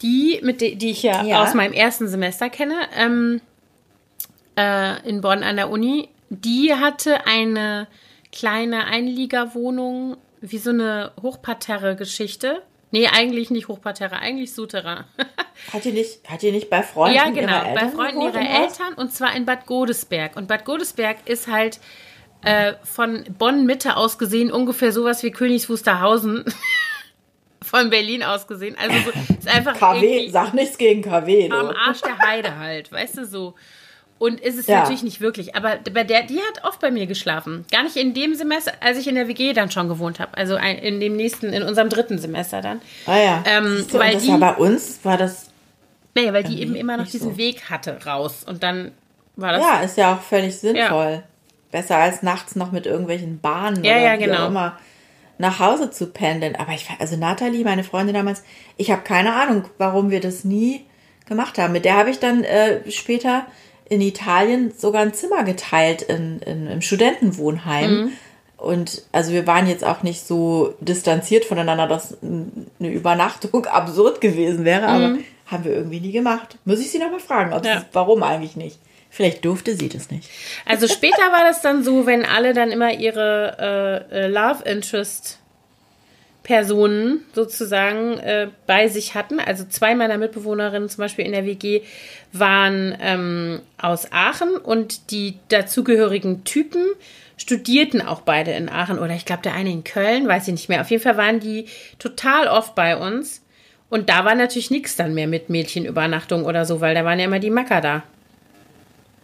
[0.02, 1.42] die, mit de, die ich ja, Ja.
[1.42, 3.40] aus meinem ersten Semester kenne, ähm,
[4.58, 7.86] äh, in Bonn an der Uni, die hatte eine
[8.32, 12.62] kleine Einliegerwohnung, wie so eine Hochparterre-Geschichte.
[12.94, 15.02] Nee, eigentlich nicht Hochparterre, eigentlich Souterrain.
[15.72, 18.62] Hat die nicht, hat die nicht bei Freunden ja, genau, ihrer Eltern bei Freunden ihrer?
[18.62, 20.36] Eltern und zwar in Bad Godesberg.
[20.36, 21.80] Und Bad Godesberg ist halt
[22.44, 26.44] äh, von Bonn Mitte aus gesehen ungefähr sowas wie Königs Wusterhausen.
[27.62, 28.76] von Berlin aus gesehen.
[28.78, 31.50] Also so, ist einfach KW, sag nichts gegen KW.
[31.50, 33.54] Am Arsch der Heide halt, weißt du so.
[34.18, 34.80] Und ist es Ja.
[34.80, 37.64] natürlich nicht wirklich, aber bei der, die hat oft bei mir geschlafen.
[37.70, 40.36] Gar nicht in dem Semester, als ich in der WG dann schon gewohnt habe.
[40.38, 42.80] Also in dem nächsten, in unserem dritten Semester dann.
[43.06, 43.44] Ah ja.
[43.46, 45.50] Ähm, du, weil das die- war bei uns, war das,
[46.14, 47.36] Naja, weil die eben immer noch diesen so.
[47.36, 48.44] Weg hatte raus.
[48.46, 48.92] Und dann
[49.36, 51.24] war das ja, ist ja auch völlig sinnvoll.
[51.72, 54.44] Besser als nachts noch mit irgendwelchen Bahnen Ja, oder ja, wie genau.
[54.44, 54.78] auch immer
[55.38, 56.54] nach Hause zu pendeln.
[56.54, 58.44] Aber ich, also Nathalie, meine Freundin damals,
[58.76, 60.86] ich habe keine Ahnung, warum wir das nie
[61.26, 61.72] gemacht haben.
[61.72, 63.44] Mit der habe ich dann äh, später
[63.88, 67.90] in Italien sogar ein Zimmer geteilt in, in, im Studentenwohnheim.
[68.04, 68.12] Mhm.
[68.56, 74.64] Und also wir waren jetzt auch nicht so distanziert voneinander, dass eine Übernachtung absurd gewesen
[74.64, 76.56] wäre, aber haben wir irgendwie nie gemacht.
[76.64, 77.68] Muss ich sie noch mal fragen, ob Mhm.
[77.68, 77.80] Ja.
[77.80, 78.78] sie, warum eigentlich nicht?
[79.10, 80.28] Vielleicht durfte sie das nicht.
[80.66, 85.38] Also später war das dann so, wenn alle dann immer ihre äh, äh, Love Interest
[86.44, 89.40] Personen sozusagen äh, bei sich hatten.
[89.40, 91.80] Also zwei meiner Mitbewohnerinnen zum Beispiel in der WG
[92.32, 96.84] waren ähm, aus Aachen und die dazugehörigen Typen
[97.38, 100.68] studierten auch beide in Aachen oder ich glaube der eine in Köln, weiß ich nicht
[100.68, 100.82] mehr.
[100.82, 101.64] Auf jeden Fall waren die
[101.98, 103.42] total oft bei uns
[103.88, 107.24] und da war natürlich nichts dann mehr mit Mädchenübernachtung oder so, weil da waren ja
[107.24, 108.02] immer die Macker da.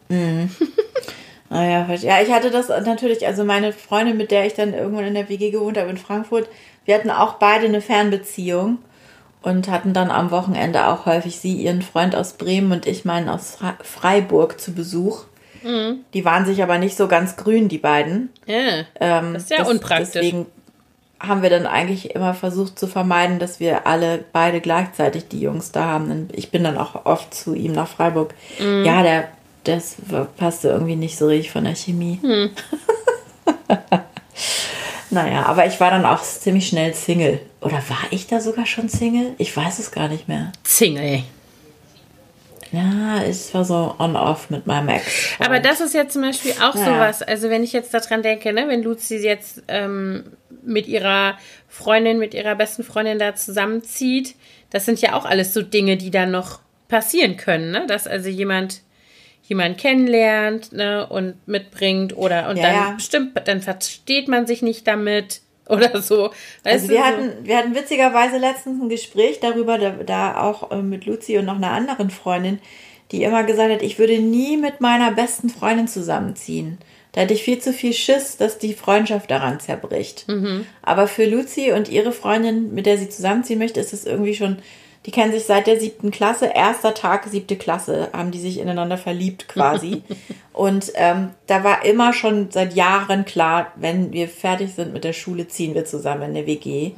[0.08, 0.48] Naja,
[1.50, 5.14] Ah ja, ich hatte das natürlich, also meine Freundin, mit der ich dann irgendwann in
[5.14, 6.48] der WG gewohnt habe in Frankfurt,
[6.90, 8.78] wir hatten auch beide eine Fernbeziehung
[9.42, 13.28] und hatten dann am Wochenende auch häufig sie, ihren Freund aus Bremen und ich meinen
[13.28, 15.22] aus Freiburg zu Besuch.
[15.62, 18.30] Die waren sich aber nicht so ganz grün, die beiden.
[18.44, 20.14] Ja, Ähm, das ist ja unpraktisch.
[20.14, 20.46] Deswegen
[21.20, 25.70] haben wir dann eigentlich immer versucht zu vermeiden, dass wir alle beide gleichzeitig die Jungs
[25.70, 26.10] da haben.
[26.10, 28.34] Und ich bin dann auch oft zu ihm nach Freiburg.
[28.58, 28.84] Mhm.
[28.84, 29.28] Ja, der,
[29.62, 29.94] das
[30.36, 32.18] passte irgendwie nicht so richtig von der Chemie.
[32.20, 32.50] Hm.
[35.10, 37.40] naja, aber ich war dann auch ziemlich schnell Single.
[37.60, 39.34] Oder war ich da sogar schon Single?
[39.38, 40.52] Ich weiß es gar nicht mehr.
[40.64, 41.22] Single.
[42.72, 45.04] Ja, ich war so on-off mit meinem Ex.
[45.40, 46.84] Aber das ist jetzt zum Beispiel auch Ja.
[46.84, 50.24] sowas, also wenn ich jetzt daran denke, ne, wenn Luzi jetzt ähm,
[50.62, 51.36] mit ihrer
[51.68, 54.36] Freundin, mit ihrer besten Freundin da zusammenzieht,
[54.70, 57.86] das sind ja auch alles so Dinge, die dann noch passieren können, ne?
[57.88, 58.82] Dass also jemand
[59.50, 62.90] jemanden kennenlernt ne, und mitbringt oder und Ja, dann ja.
[62.92, 66.30] bestimmt, dann versteht man sich nicht damit oder so.
[66.62, 67.04] Weißt Also wir so.
[67.04, 71.44] hatten, wir hatten witzigerweise letztens ein Gespräch darüber, da, da auch äh, mit Luzi und
[71.44, 72.60] noch einer anderen Freundin,
[73.10, 76.78] die immer gesagt hat, ich würde nie mit meiner besten Freundin zusammenziehen.
[77.12, 80.26] Da hätte ich viel zu viel Schiss, dass die Freundschaft daran zerbricht.
[80.80, 84.58] Aber für Luzi und ihre Freundin, mit der sie zusammenziehen möchte, ist es irgendwie schon,
[85.06, 88.98] die kennen sich seit der siebten Klasse, erster Tag, siebte Klasse, haben die sich ineinander
[88.98, 90.02] verliebt quasi.
[90.52, 95.14] und ähm, da war immer schon seit Jahren klar, wenn wir fertig sind mit der
[95.14, 96.92] Schule, ziehen wir zusammen in eine WG.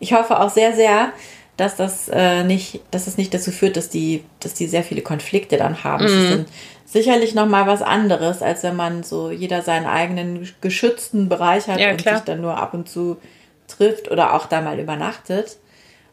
[0.00, 1.12] Ich hoffe auch sehr, sehr,
[1.56, 5.00] dass das äh, nicht, dass es nicht dazu führt, dass die, dass die sehr viele
[5.00, 6.04] Konflikte dann haben.
[6.04, 6.46] Es ist dann
[6.84, 11.80] sicherlich noch mal was anderes, als wenn man so jeder seinen eigenen geschützten Bereich hat
[11.80, 12.16] Ja, und klar.
[12.16, 13.16] sich dann nur ab und zu
[13.66, 15.56] trifft oder auch da mal übernachtet.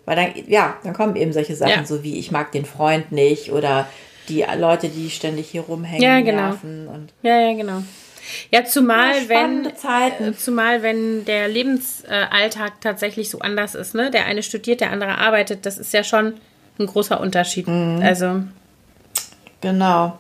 [0.06, 1.86] Weil dann, ja, dann kommen eben solche Sachen, Ja.
[1.86, 3.88] so wie ich mag den Freund nicht oder
[4.30, 6.49] die Leute, die ständig hier rumhängen, Ja, genau.
[6.49, 7.84] nerven und Ja, ja, genau.
[8.51, 10.24] Ja, zumal wenn spannende Zeiten.
[10.30, 14.12] äh, zumal wenn der Lebensalltag tatsächlich so anders ist, ne?
[14.12, 16.36] Der eine studiert, der andere arbeitet, das ist ja schon
[16.80, 17.68] ein großer Unterschied.
[17.68, 18.01] Mhm.
[18.01, 18.43] Also,
[19.62, 20.20] Genau.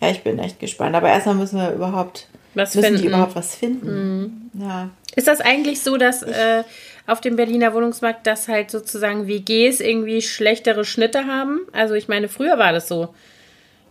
[0.00, 0.94] Ja, ich bin echt gespannt.
[0.96, 2.98] Aber erstmal müssen wir überhaupt, Was müssen finden.
[3.00, 3.02] Mhm.
[3.02, 4.50] die überhaupt was finden.
[4.58, 4.90] Ja.
[5.16, 6.62] ist das eigentlich so, dass äh,
[7.08, 11.60] auf dem Berliner Wohnungsmarkt, dass halt sozusagen WGs irgendwie schlechtere Schnitte haben?
[11.72, 13.08] Also, ich meine, früher war das so.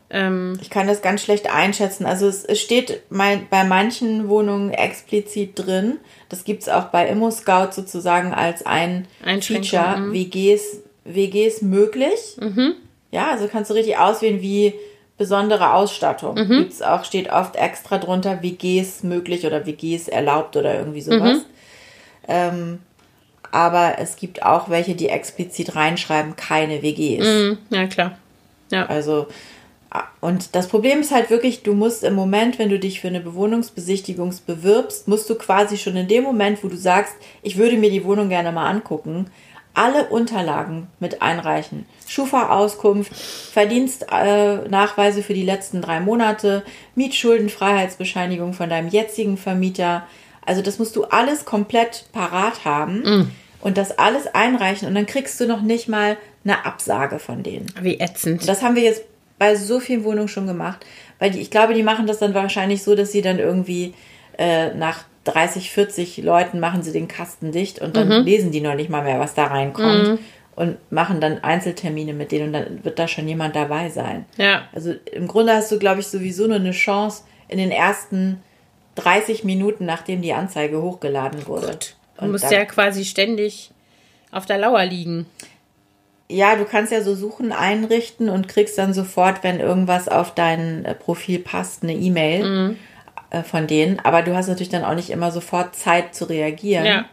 [0.09, 2.05] Ähm, Ich kann das ganz schlecht einschätzen.
[2.05, 5.97] Also es, es steht mein, bei manchen Wohnungen explizit drin.
[6.29, 9.05] Das gibt es auch bei ImmoScout sozusagen als ein
[9.41, 9.97] Feature.
[9.97, 10.13] mhm.
[10.13, 12.37] WGs, WGs möglich.
[13.11, 14.73] Ja, also kannst du richtig auswählen, wie
[15.17, 16.35] besondere Ausstattung.
[16.59, 21.39] Gibt's auch, steht oft extra drunter, WGs möglich oder WGs erlaubt oder irgendwie sowas.
[22.29, 22.79] Ähm,
[23.57, 27.25] aber es gibt auch welche, die explizit reinschreiben, keine WGs.
[27.25, 28.15] mh, ja, klar.
[28.69, 28.85] Ja.
[28.85, 29.25] Also,
[29.89, 33.07] ah, und das Problem ist halt wirklich, du musst im Moment, wenn du dich für
[33.07, 37.77] eine Bewohnungsbesichtigung bewirbst, musst du quasi schon in dem Moment, wo du sagst, ich würde
[37.77, 39.25] mir die Wohnung gerne mal angucken,
[39.73, 41.87] alle Unterlagen mit einreichen.
[42.05, 46.61] Schufa-Auskunft, Verdienstnachweise äh, für die letzten drei Monate,
[46.93, 50.05] Mietschuldenfreiheitsbescheinigung von deinem jetzigen Vermieter.
[50.45, 53.31] Also das musst du alles komplett parat haben
[53.61, 57.67] und das alles einreichen und dann kriegst du noch nicht mal eine Absage von denen.
[57.81, 58.47] Wie ätzend.
[58.47, 59.03] Das haben wir jetzt
[59.39, 60.85] bei so vielen Wohnungen schon gemacht,
[61.19, 63.93] weil die, ich glaube, die machen das dann wahrscheinlich so, dass sie dann irgendwie
[64.37, 68.75] äh, nach 30, 40 Leuten machen sie den Kasten dicht und dann lesen die noch
[68.75, 70.19] nicht mal mehr, was da reinkommt
[70.55, 74.25] und machen dann Einzeltermine mit denen und dann wird da schon jemand dabei sein.
[74.37, 74.63] ja.
[74.73, 78.41] Also im Grunde hast du, glaube ich, sowieso nur eine Chance in den ersten
[78.95, 81.77] 30 Minuten, nachdem die Anzeige hochgeladen wurde.
[82.19, 83.71] Du musst ja quasi ständig
[84.31, 85.25] auf der Lauer liegen.
[86.29, 90.83] Ja, du kannst ja so Suchen einrichten und kriegst dann sofort, wenn irgendwas auf dein
[90.83, 92.77] äh, Profil passt, eine E-Mail Mhm.
[93.29, 93.99] äh, von denen.
[94.01, 96.85] Aber du hast natürlich dann auch nicht immer sofort Zeit zu reagieren.
[96.85, 97.05] Ja.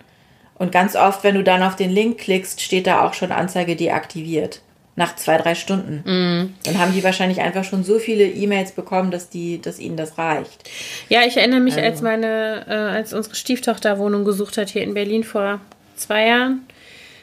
[0.57, 3.77] Und ganz oft, wenn du dann auf den Link klickst, steht da auch schon Anzeige
[3.77, 4.63] deaktiviert.
[4.97, 6.03] Nach zwei, drei Stunden.
[6.05, 6.55] Mhm.
[6.65, 10.19] Dann haben die wahrscheinlich einfach schon so viele E-Mails bekommen, dass die, dass ihnen das
[10.19, 10.71] reicht.
[11.09, 11.87] Ja, ich erinnere mich, Also.
[11.87, 15.61] als meine, äh, als unsere Stieftochter Wohnung gesucht hat hier in Berlin vor
[15.97, 16.67] zwei Jahren,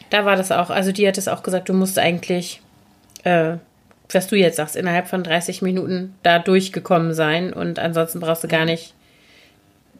[0.09, 0.69] da war das auch.
[0.69, 2.61] Also die hat es auch gesagt, du musst eigentlich,
[3.23, 3.53] äh,
[4.11, 8.49] was du jetzt sagst, innerhalb von 30 Minuten da durchgekommen sein und ansonsten brauchst du
[8.49, 8.93] gar nicht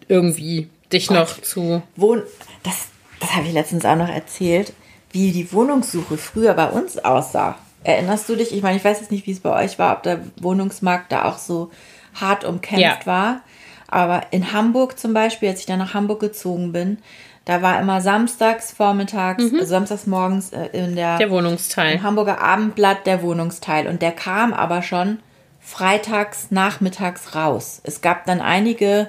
[0.09, 1.82] irgendwie dich noch zu.
[1.95, 2.22] Wohn
[2.63, 2.89] das,
[3.22, 4.74] das habe ich letztens auch noch erzählt,
[5.12, 7.55] wie die Wohnungssuche früher bei uns aussah.
[7.84, 8.53] Erinnerst du dich?
[8.53, 11.26] Ich meine, ich weiß jetzt nicht, wie es bei euch war, ob der Wohnungsmarkt da
[11.26, 11.72] auch so
[12.20, 13.05] hart umkämpft Ja.
[13.05, 13.41] war.
[13.88, 16.99] Aber in Hamburg zum Beispiel, als ich dann nach Hamburg gezogen bin,
[17.45, 21.95] da war immer samstags vormittags, also samstags morgens äh, in der, Der Wohnungsteil.
[21.95, 23.88] im Hamburger Abendblatt der Wohnungsteil.
[23.88, 25.20] Und der kam aber schon
[25.59, 27.82] freitags nachmittags raus.
[27.84, 29.07] Es gab dann einige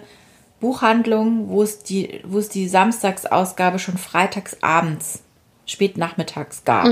[0.61, 5.22] Buchhandlungen, wo es die, wo es die Samstagsausgabe schon freitags abends,
[5.67, 6.87] spät nachmittags gab.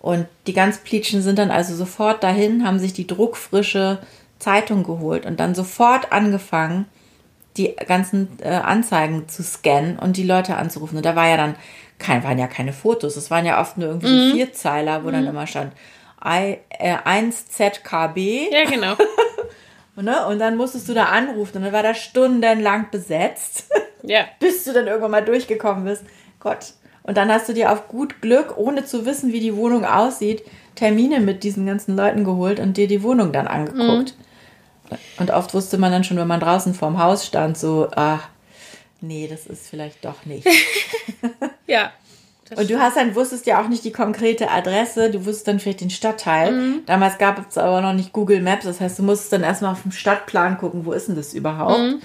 [0.00, 3.98] Und die ganz Plitschen sind dann also sofort dahin, haben sich die druckfrische
[4.38, 6.86] Zeitung geholt und dann sofort angefangen,
[7.56, 10.96] die ganzen äh, Anzeigen zu scannen und die Leute anzurufen.
[10.96, 11.56] Und da war ja dann
[11.98, 15.26] kein, waren ja keine Fotos, es waren ja oft nur irgendwie so Vierzeiler, wo dann
[15.26, 15.72] immer stand
[16.24, 18.52] I, äh, 1ZKB.
[18.52, 18.94] Ja, genau.
[20.00, 20.24] Ne?
[20.26, 23.68] Und dann musstest du da anrufen und dann war da stundenlang besetzt,
[24.04, 24.26] Ja.
[24.38, 26.04] bis du dann irgendwann mal durchgekommen bist.
[26.38, 26.74] Gott.
[27.02, 30.42] Und dann hast du dir auf gut Glück, ohne zu wissen, wie die Wohnung aussieht,
[30.74, 34.14] Termine mit diesen ganzen Leuten geholt und dir die Wohnung dann angeguckt.
[35.18, 38.20] Und oft wusste man dann schon, wenn man draußen vorm Haus stand, so, ah,
[39.00, 40.46] nee, das ist vielleicht doch nicht.
[41.66, 41.92] Ja.
[42.56, 45.82] Und du hast dann, wusstest ja auch nicht die konkrete Adresse, du wusstest dann vielleicht
[45.82, 46.52] den Stadtteil.
[46.52, 46.82] Mhm.
[46.86, 49.82] Damals gab es aber noch nicht Google Maps, das heißt, du musstest dann erstmal auf
[49.82, 51.78] dem Stadtplan gucken, wo ist denn das überhaupt.
[51.78, 52.00] Mhm.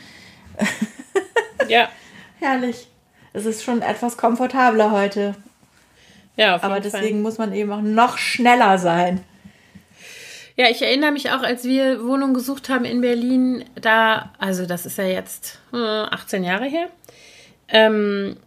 [1.69, 1.87] Ja.
[2.39, 2.89] Herrlich.
[3.33, 5.35] Es ist schon etwas komfortabler heute.
[6.35, 7.01] Ja, auf Aber jeden Fall.
[7.01, 9.23] deswegen muss man eben auch noch schneller sein.
[10.55, 14.85] Ja, ich erinnere mich auch, als wir Wohnung gesucht haben in Berlin, da, also das
[14.85, 16.89] ist ja jetzt äh, 18 Jahre her,
[17.69, 18.37] ähm,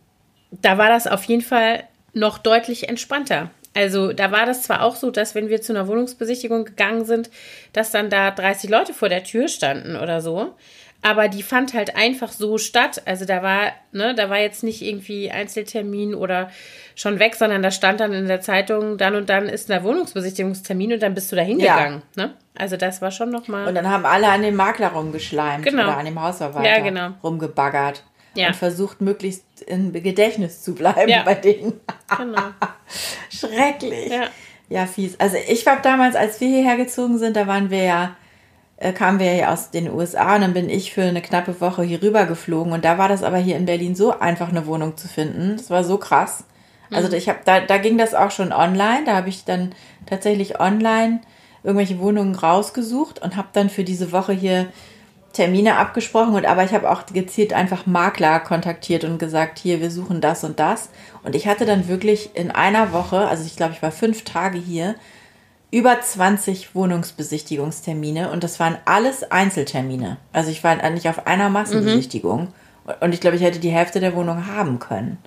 [0.53, 1.83] da war das auf jeden Fall
[2.13, 3.51] noch deutlich entspannter.
[3.75, 7.29] Also da war das zwar auch so, dass wenn wir zu einer Wohnungsbesichtigung gegangen sind,
[7.73, 10.55] dass dann da 30 Leute vor der Tür standen oder so.
[11.03, 13.03] Aber die fand halt einfach so statt.
[13.05, 16.51] Also da war, ne, da war jetzt nicht irgendwie Einzeltermin oder
[16.97, 20.95] schon weg, sondern da stand dann in der Zeitung, dann und dann ist ein Wohnungsbesichtigungstermin
[20.95, 22.03] und dann bist du da hingegangen.
[22.17, 22.35] Ne?
[22.57, 23.69] Also das war schon nochmal.
[23.69, 25.85] Und dann haben alle an dem Makler rumgeschleimt Genau.
[25.85, 27.11] oder an dem Hausverwalter Ja, genau.
[27.23, 28.03] rumgebaggert.
[28.35, 28.49] Ja.
[28.49, 31.23] Und versucht, möglichst im Gedächtnis zu bleiben Ja.
[31.25, 31.81] bei denen.
[32.17, 32.43] Genau.
[33.31, 34.11] Schrecklich.
[34.11, 34.25] Ja.
[34.69, 35.19] Ja, fies.
[35.21, 38.17] Also ich war damals, als wir hierher gezogen sind, da waren wir ja,
[38.79, 41.83] äh, kamen wir ja aus den USA und dann bin ich für eine knappe Woche
[41.83, 44.97] hier rüber geflogen und da war das aber hier in Berlin so einfach eine Wohnung
[44.97, 45.57] zu finden.
[45.57, 46.45] Das war so krass.
[46.91, 49.05] Also ich habe da, da ging das auch schon online.
[49.07, 49.75] Da habe ich dann
[50.07, 51.21] tatsächlich online
[51.65, 54.69] irgendwelche Wohnungen rausgesucht und habe dann für diese Woche hier
[55.33, 59.91] Termine abgesprochen und aber ich habe auch gezielt einfach Makler kontaktiert und gesagt, hier, wir
[59.91, 60.89] suchen das und das.
[61.25, 64.59] Und ich hatte dann wirklich in einer Woche, also ich glaube, ich war fünf Tage
[64.59, 64.95] hier,
[65.71, 70.17] über 20 Wohnungsbesichtigungstermine und das waren alles Einzeltermine.
[70.33, 72.53] Also ich war nicht auf einer Massenbesichtigung
[73.01, 75.19] und ich glaube, ich hätte die Hälfte der Wohnung haben können.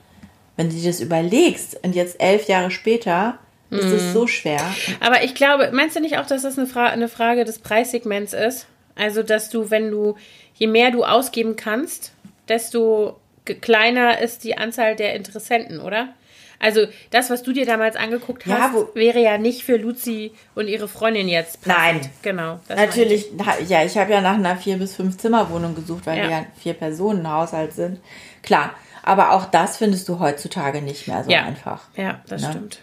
[0.56, 3.38] Wenn du dir das überlegst und jetzt elf Jahre später
[3.70, 4.62] ist es so schwer.
[5.00, 8.34] Aber ich glaube, meinst du nicht auch, dass das eine, Fra eine Frage des Preissegments
[8.34, 8.66] ist?
[8.96, 10.16] Also, dass du, wenn du,
[10.56, 12.12] je mehr du ausgeben kannst,
[12.48, 13.20] desto
[13.62, 16.10] kleiner ist die Anzahl der Interessenten, oder?
[16.60, 16.82] Also,
[17.12, 20.68] das, was du dir damals angeguckt Ja, hast, wo- wäre ja nicht für Luzi und
[20.68, 22.02] ihre Freundin jetzt passend.
[22.04, 22.10] Nein.
[22.22, 22.60] Genau.
[22.68, 23.28] Natürlich,
[23.68, 26.24] ja, ich habe ja nach einer vier bis fünf Zimmerwohnung gesucht, weil Ja.
[26.24, 28.00] wir ja vier Personen Haushalt sind.
[28.44, 28.72] Klar,
[29.04, 31.44] aber auch das findest du heutzutage nicht mehr so Ja.
[31.44, 31.84] einfach.
[31.96, 32.50] Ja, das Ne?
[32.52, 32.80] stimmt.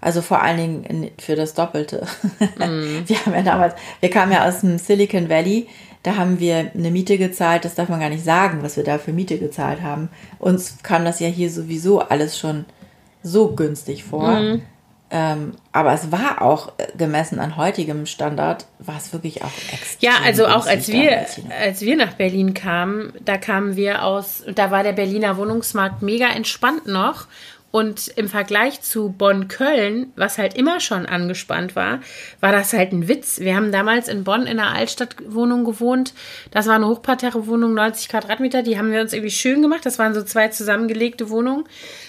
[0.00, 2.06] Also vor allen Dingen in, für das Doppelte.
[2.58, 3.04] Mhm.
[3.06, 5.68] Wir haben ja damals, wir kamen ja aus dem Silicon Valley,
[6.02, 8.98] da haben wir eine Miete gezahlt, das darf man gar nicht sagen, was wir da
[8.98, 10.08] für Miete gezahlt haben.
[10.40, 12.64] Uns kam das ja hier sowieso alles schon
[13.22, 14.30] so günstig vor.
[14.30, 14.62] Mhm.
[15.14, 20.10] Ähm, aber es war auch äh, gemessen an heutigem Standard, war es wirklich auch extrem
[20.10, 21.26] Ja, also auch als wir,
[21.60, 26.28] als wir nach Berlin kamen, da kamen wir aus, da war der Berliner Wohnungsmarkt mega
[26.28, 27.26] entspannt noch.
[27.72, 32.00] Und im Vergleich zu Bonn-Köln, was halt immer schon angespannt war,
[32.40, 33.40] war das halt ein Witz.
[33.40, 36.12] Wir haben damals in Bonn in einer Altstadtwohnung gewohnt.
[36.50, 38.62] Das war eine Hochparterre-Wohnung, 90 Quadratmeter.
[38.62, 39.86] Die haben wir uns irgendwie schön gemacht.
[39.86, 41.64] Das waren so zwei zusammengelegte Wohnungen.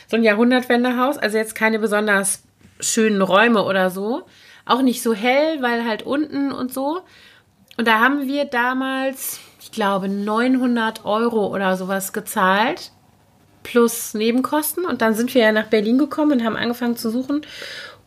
[0.09, 1.17] So ein Jahrhundertwendehaus.
[1.17, 2.43] Also jetzt keine besonders
[2.81, 4.23] schönen Räume oder so.
[4.65, 7.01] Auch nicht so hell, weil halt unten und so.
[7.77, 12.91] Und da haben wir damals, ich glaube, 900 Euro oder sowas gezahlt.
[13.63, 14.85] Plus Nebenkosten.
[14.85, 17.41] Und dann sind wir ja nach Berlin gekommen und haben angefangen zu suchen.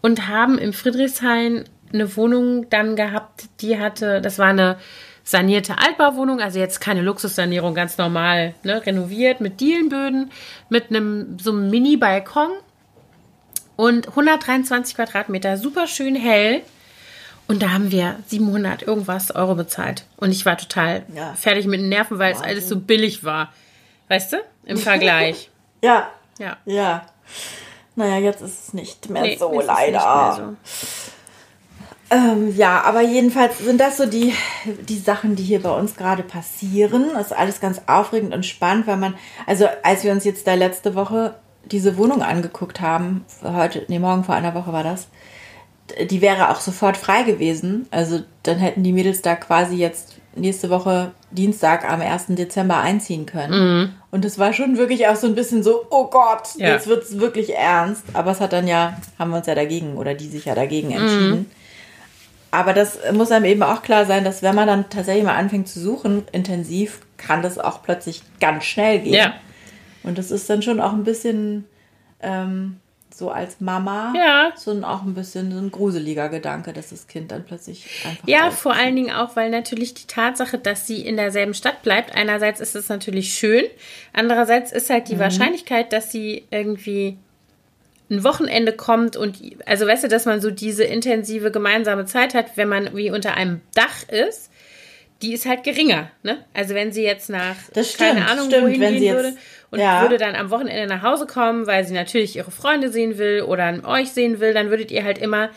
[0.03, 4.77] Und haben im Friedrichshain eine Wohnung dann gehabt, die hatte, das war eine
[5.25, 10.31] sanierte Altbauwohnung, also jetzt keine Luxussanierung, ganz normal, ne, renoviert mit Dielenböden,
[10.69, 12.51] mit einem so einem Mini-Balkon
[13.75, 16.63] und 123 Quadratmeter, super schön hell.
[17.49, 20.05] Und da haben wir 700 irgendwas Euro bezahlt.
[20.17, 21.35] Und ich war total Ja.
[21.35, 23.53] fertig mit den Nerven, weil es alles so billig war.
[24.09, 24.37] Weißt du?
[24.65, 25.51] Im Vergleich.
[25.83, 26.57] Ja, Ja.
[26.65, 27.07] ja.
[27.97, 30.55] Naja, jetzt ist es nicht mehr Nee, so, leider.
[32.11, 34.33] Ähm, ja, aber jedenfalls sind das so die,
[34.65, 37.11] die Sachen, die hier bei uns gerade passieren.
[37.15, 39.15] Das ist alles ganz aufregend und spannend, weil man,
[39.47, 41.35] also als wir uns jetzt da letzte Woche
[41.65, 45.09] diese Wohnung angeguckt haben, heute, nee, morgen vor einer Woche war das,
[46.11, 47.87] die wäre auch sofort frei gewesen.
[47.91, 52.27] Also dann hätten die Mädels da quasi jetzt nächste Woche Dienstag am 1.
[52.31, 53.95] Dezember einziehen können.
[54.11, 56.69] Und es war schon wirklich auch so ein bisschen so, oh Gott, Ja.
[56.75, 58.05] jetzt wird es wirklich ernst.
[58.13, 60.91] Aber es hat dann ja, haben wir uns ja dagegen oder die sich ja dagegen
[60.91, 61.51] entschieden.
[62.51, 65.69] Aber das muss einem eben auch klar sein, dass wenn man dann tatsächlich mal anfängt
[65.69, 69.15] zu suchen, intensiv, kann das auch plötzlich ganz schnell gehen.
[69.15, 69.35] Ja.
[70.03, 71.65] Und das ist dann schon auch ein bisschen
[72.23, 72.77] ähm,
[73.17, 74.53] so als Mama Ja.
[74.57, 78.29] so ein, auch ein bisschen so ein gruseliger Gedanke, dass das Kind dann plötzlich einfach.
[78.29, 82.15] Ja, vor allen Dingen auch, weil natürlich die Tatsache, dass sie in derselben Stadt bleibt,
[82.15, 83.65] einerseits ist es natürlich schön,
[84.13, 87.17] andererseits ist halt die Wahrscheinlichkeit, dass sie irgendwie
[88.11, 92.57] ein Wochenende kommt und, also weißt du, dass man so diese intensive gemeinsame Zeit hat,
[92.57, 94.51] wenn man wie unter einem Dach ist,
[95.23, 96.45] die ist halt geringer, ne?
[96.53, 99.15] Also wenn sie jetzt nach, Das stimmt, keine Ahnung, stimmt, wohin wenn gehen sie jetzt-
[99.17, 99.37] würde
[99.71, 100.03] und Ja.
[100.03, 103.75] würde dann am Wochenende nach Hause kommen, weil sie natürlich ihre Freunde sehen will oder
[103.87, 105.51] euch sehen will, dann würdet ihr halt immer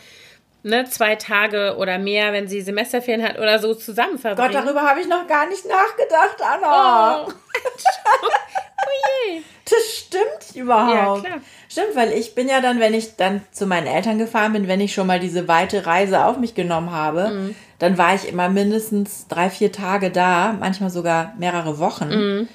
[0.64, 4.52] ne, zwei Tage oder mehr, wenn sie Semesterferien hat oder so zusammen verbringen.
[4.52, 7.26] Gott, darüber habe ich noch gar nicht nachgedacht, Anna.
[7.26, 7.32] Oh.
[8.26, 9.42] oh je.
[9.70, 11.24] Das stimmt überhaupt.
[11.24, 11.42] Ja, klar.
[11.70, 14.82] Stimmt, weil ich bin ja dann, wenn ich dann zu meinen Eltern gefahren bin, wenn
[14.82, 17.56] ich schon mal diese weite Reise auf mich genommen habe, Mhm.
[17.78, 22.10] dann war ich immer mindestens drei, vier Tage da, manchmal sogar mehrere Wochen.
[22.10, 22.48] Mhm.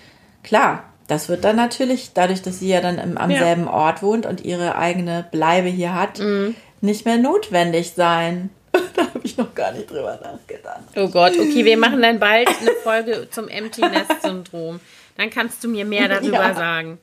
[0.42, 3.40] Klar, das wird dann natürlich, dadurch, dass sie ja dann im, am Ja.
[3.44, 6.54] selben Ort wohnt und ihre eigene Bleibe hier hat, Mhm.
[6.80, 8.50] nicht mehr notwendig sein.
[8.96, 10.80] da habe ich noch gar nicht drüber nachgedacht.
[10.96, 14.80] Oh Gott, okay, wir machen dann bald eine Folge zum Empty Nest Syndrom.
[15.16, 16.54] Dann kannst du mir mehr darüber Ja.
[16.54, 16.98] sagen.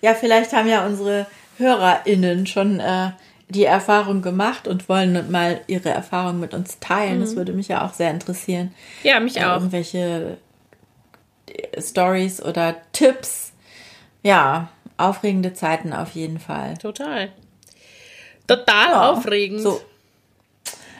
[0.00, 1.26] Ja, vielleicht haben ja unsere
[1.58, 3.10] HörerInnen schon äh,
[3.48, 7.20] die Erfahrung gemacht und wollen mal ihre Erfahrung mit uns teilen.
[7.20, 8.74] Das würde mich ja auch sehr interessieren.
[9.02, 9.54] Ja, mich Äh, auch.
[9.56, 10.38] Irgendwelche
[11.78, 13.52] Stories oder Tipps.
[14.22, 16.76] Ja, aufregende Zeiten auf jeden Fall.
[16.78, 17.30] Total.
[18.46, 19.60] Total Ja, aufregend.
[19.60, 19.80] So.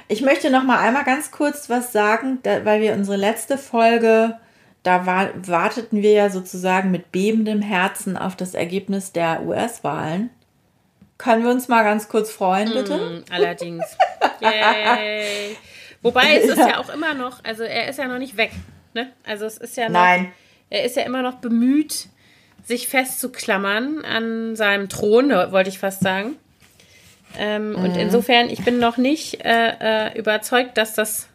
[0.08, 4.38] Ich möchte noch mal einmal ganz kurz was sagen, da, weil wir unsere letzte Folge,
[4.82, 10.30] da war, warteten wir ja sozusagen mit bebendem Herzen auf das Ergebnis der US-Wahlen.
[11.18, 12.96] Können wir uns mal ganz kurz freuen, bitte?
[12.96, 13.84] Mm, Allerdings.
[14.40, 15.56] Yay.
[16.02, 18.50] Wobei es ist ja auch immer noch, also er ist ja noch nicht weg.
[18.94, 19.10] Ne?
[19.26, 20.32] Also es ist ja noch, Nein.
[20.70, 22.08] er ist ja immer noch bemüht,
[22.64, 26.36] sich festzuklammern an seinem Thron, wollte ich fast sagen.
[27.38, 31.28] Ähm, Und insofern, ich bin noch nicht äh, äh, überzeugt, dass das.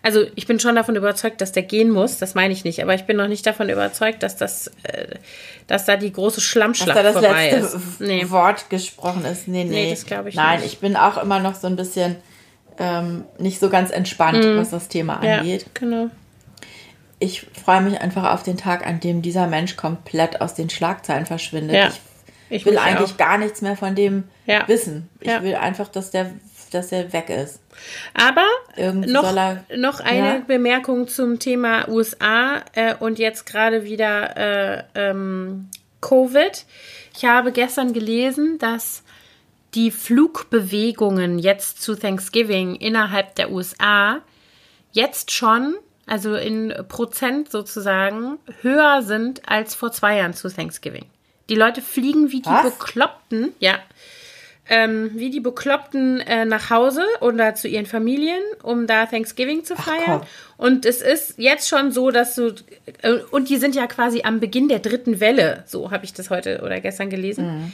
[0.00, 2.18] Also ich bin schon davon überzeugt, dass der gehen muss.
[2.18, 2.80] Das meine ich nicht.
[2.82, 5.16] Aber ich bin noch nicht davon überzeugt, dass das, äh,
[5.66, 8.00] dass da die große Dass Schlammschlacht da das vorbei letzte ist.
[8.00, 8.30] Nee.
[8.30, 9.48] Wort gesprochen ist.
[9.48, 9.70] Nee, nee.
[9.86, 10.72] Nee, das glaube ich Nein, nicht.
[10.74, 12.16] ich bin auch immer noch so ein bisschen
[12.78, 15.24] ähm, nicht so ganz entspannt, was das Thema Mhm.
[15.24, 15.66] Ja, angeht.
[15.74, 16.10] genau.
[17.18, 21.26] Ich freue mich einfach auf den Tag, an dem dieser Mensch komplett aus den Schlagzeilen
[21.26, 21.76] verschwindet.
[21.76, 22.00] Ja, ich
[22.60, 23.16] ich will eigentlich auch.
[23.16, 24.66] gar nichts mehr von dem Ja.
[24.68, 25.08] wissen.
[25.20, 25.42] Ich Ja.
[25.42, 26.30] will einfach, dass der,
[26.70, 27.60] dass er weg ist.
[28.14, 28.44] Aber
[28.92, 30.40] noch, er- noch eine.
[30.46, 35.68] Bemerkung zum Thema USA äh, und jetzt gerade wieder äh, ähm,
[36.00, 36.64] Covid.
[37.16, 39.02] Ich habe gestern gelesen, dass
[39.74, 44.20] die Flugbewegungen jetzt zu Thanksgiving innerhalb der USA
[44.92, 45.74] jetzt schon,
[46.08, 51.06] also in Prozent sozusagen, höher sind als vor zwei Jahren zu Thanksgiving.
[51.48, 52.64] Die Leute fliegen wie die Was?
[52.64, 53.78] Bekloppten, ja,
[54.68, 59.76] ähm, wie die Bekloppten äh, nach Hause oder zu ihren Familien, um da Thanksgiving zu
[59.76, 60.20] feiern.
[60.20, 60.22] komm.
[60.58, 62.54] Und es ist jetzt schon so, dass du,
[63.02, 66.28] äh, und die sind ja quasi am Beginn der dritten Welle, so habe ich das
[66.30, 67.72] heute oder gestern gelesen.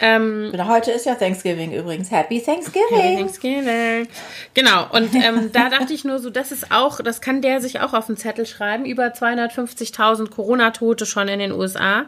[0.00, 2.10] Ähm, Genau, Heute ist ja Thanksgiving übrigens.
[2.10, 3.16] Happy Thanksgiving.
[3.18, 4.08] Thanksgiving.
[4.54, 7.80] Genau, und ähm, da dachte ich nur so, das ist auch, das kann der sich
[7.80, 8.84] auch auf den Zettel schreiben.
[8.86, 12.06] Über 250.000 Corona-Tote schon in den USA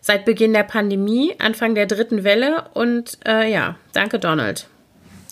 [0.00, 2.64] seit Beginn der Pandemie, Anfang der dritten Welle.
[2.74, 4.66] Und äh, ja, danke Donald.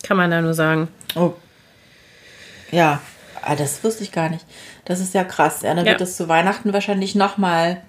[0.02, 0.88] Kann man da nur sagen.
[1.16, 1.34] Oh.
[2.70, 3.00] Ja,
[3.42, 4.46] ah, das wusste ich gar nicht.
[4.84, 5.62] Das ist ja krass.
[5.62, 5.92] Ja, dann Ja.
[5.92, 7.82] wird es zu Weihnachten wahrscheinlich nochmal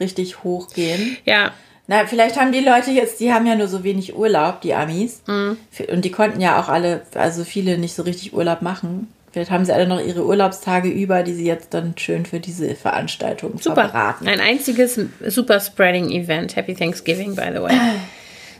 [0.00, 1.16] richtig hochgehen.
[1.24, 1.52] Ja,
[1.86, 5.22] Na, vielleicht haben die Leute jetzt, die haben ja nur so wenig Urlaub, die Amis.
[5.26, 5.58] Mhm.
[5.92, 9.08] Und die konnten ja auch alle, also viele nicht so richtig Urlaub machen.
[9.32, 12.74] Vielleicht haben sie alle noch ihre Urlaubstage über, die sie jetzt dann schön für diese
[12.76, 13.82] Veranstaltung super.
[13.82, 14.28] verbraten.
[14.28, 16.54] Ein einziges super Spreading Event.
[16.56, 17.76] Happy Thanksgiving, by the way.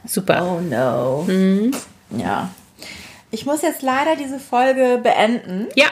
[0.04, 0.44] Super.
[0.44, 1.24] Oh no.
[1.26, 1.70] Mhm.
[2.18, 2.50] Ja.
[3.30, 5.68] Ich muss jetzt leider diese Folge beenden.
[5.76, 5.86] Ja,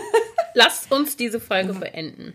[0.54, 2.34] lasst uns diese Folge beenden.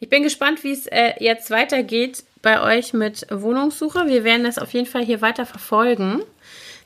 [0.00, 4.06] Ich bin gespannt, wie es äh, jetzt weitergeht bei euch mit Wohnungssuche.
[4.06, 6.22] Wir werden das auf jeden Fall hier weiter verfolgen.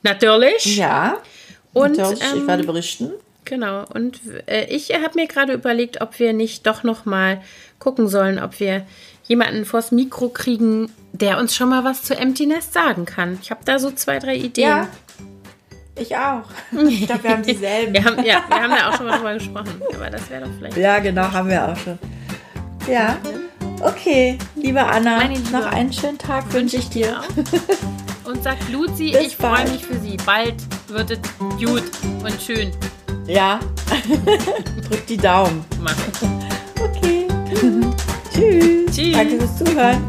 [0.02, 0.76] Natürlich.
[0.76, 1.18] Ja.
[1.72, 3.12] Und, Natürlich, ähm, ich werde berichten.
[3.44, 3.84] Genau.
[3.92, 7.42] Und äh, ich habe mir gerade überlegt, ob wir nicht doch noch mal
[7.78, 8.86] gucken sollen, ob wir
[9.24, 13.38] jemanden vors Mikro kriegen, der uns schon mal was zu Empty Nest sagen kann.
[13.42, 14.68] Ich habe da so zwei, drei Ideen.
[14.68, 14.88] Ja.
[15.94, 16.44] Ich auch.
[16.88, 17.92] Ich glaube, wir haben dieselben.
[17.92, 19.82] Wir haben, ja, wir haben da auch schon mal drüber gesprochen.
[19.94, 20.76] Aber das wäre doch vielleicht.
[20.76, 21.98] Ja, genau, haben wir auch schon.
[22.88, 23.16] Ja.
[23.80, 25.50] Okay, liebe Anna, Meine Liebe.
[25.50, 27.20] noch einen schönen Tag wünsche ich dir.
[28.24, 30.16] Und sagt Luzi, Bis ich freue mich für sie.
[30.24, 30.54] Bald
[30.88, 31.82] wird es gut
[32.22, 32.70] und schön.
[33.26, 33.58] Ja.
[34.88, 35.64] Drück die Daumen.
[35.80, 36.42] Machen.
[36.80, 37.26] Okay.
[38.32, 38.94] Tschüss.
[38.94, 39.12] Tschüss.
[39.16, 40.04] Danke fürs Zuhören.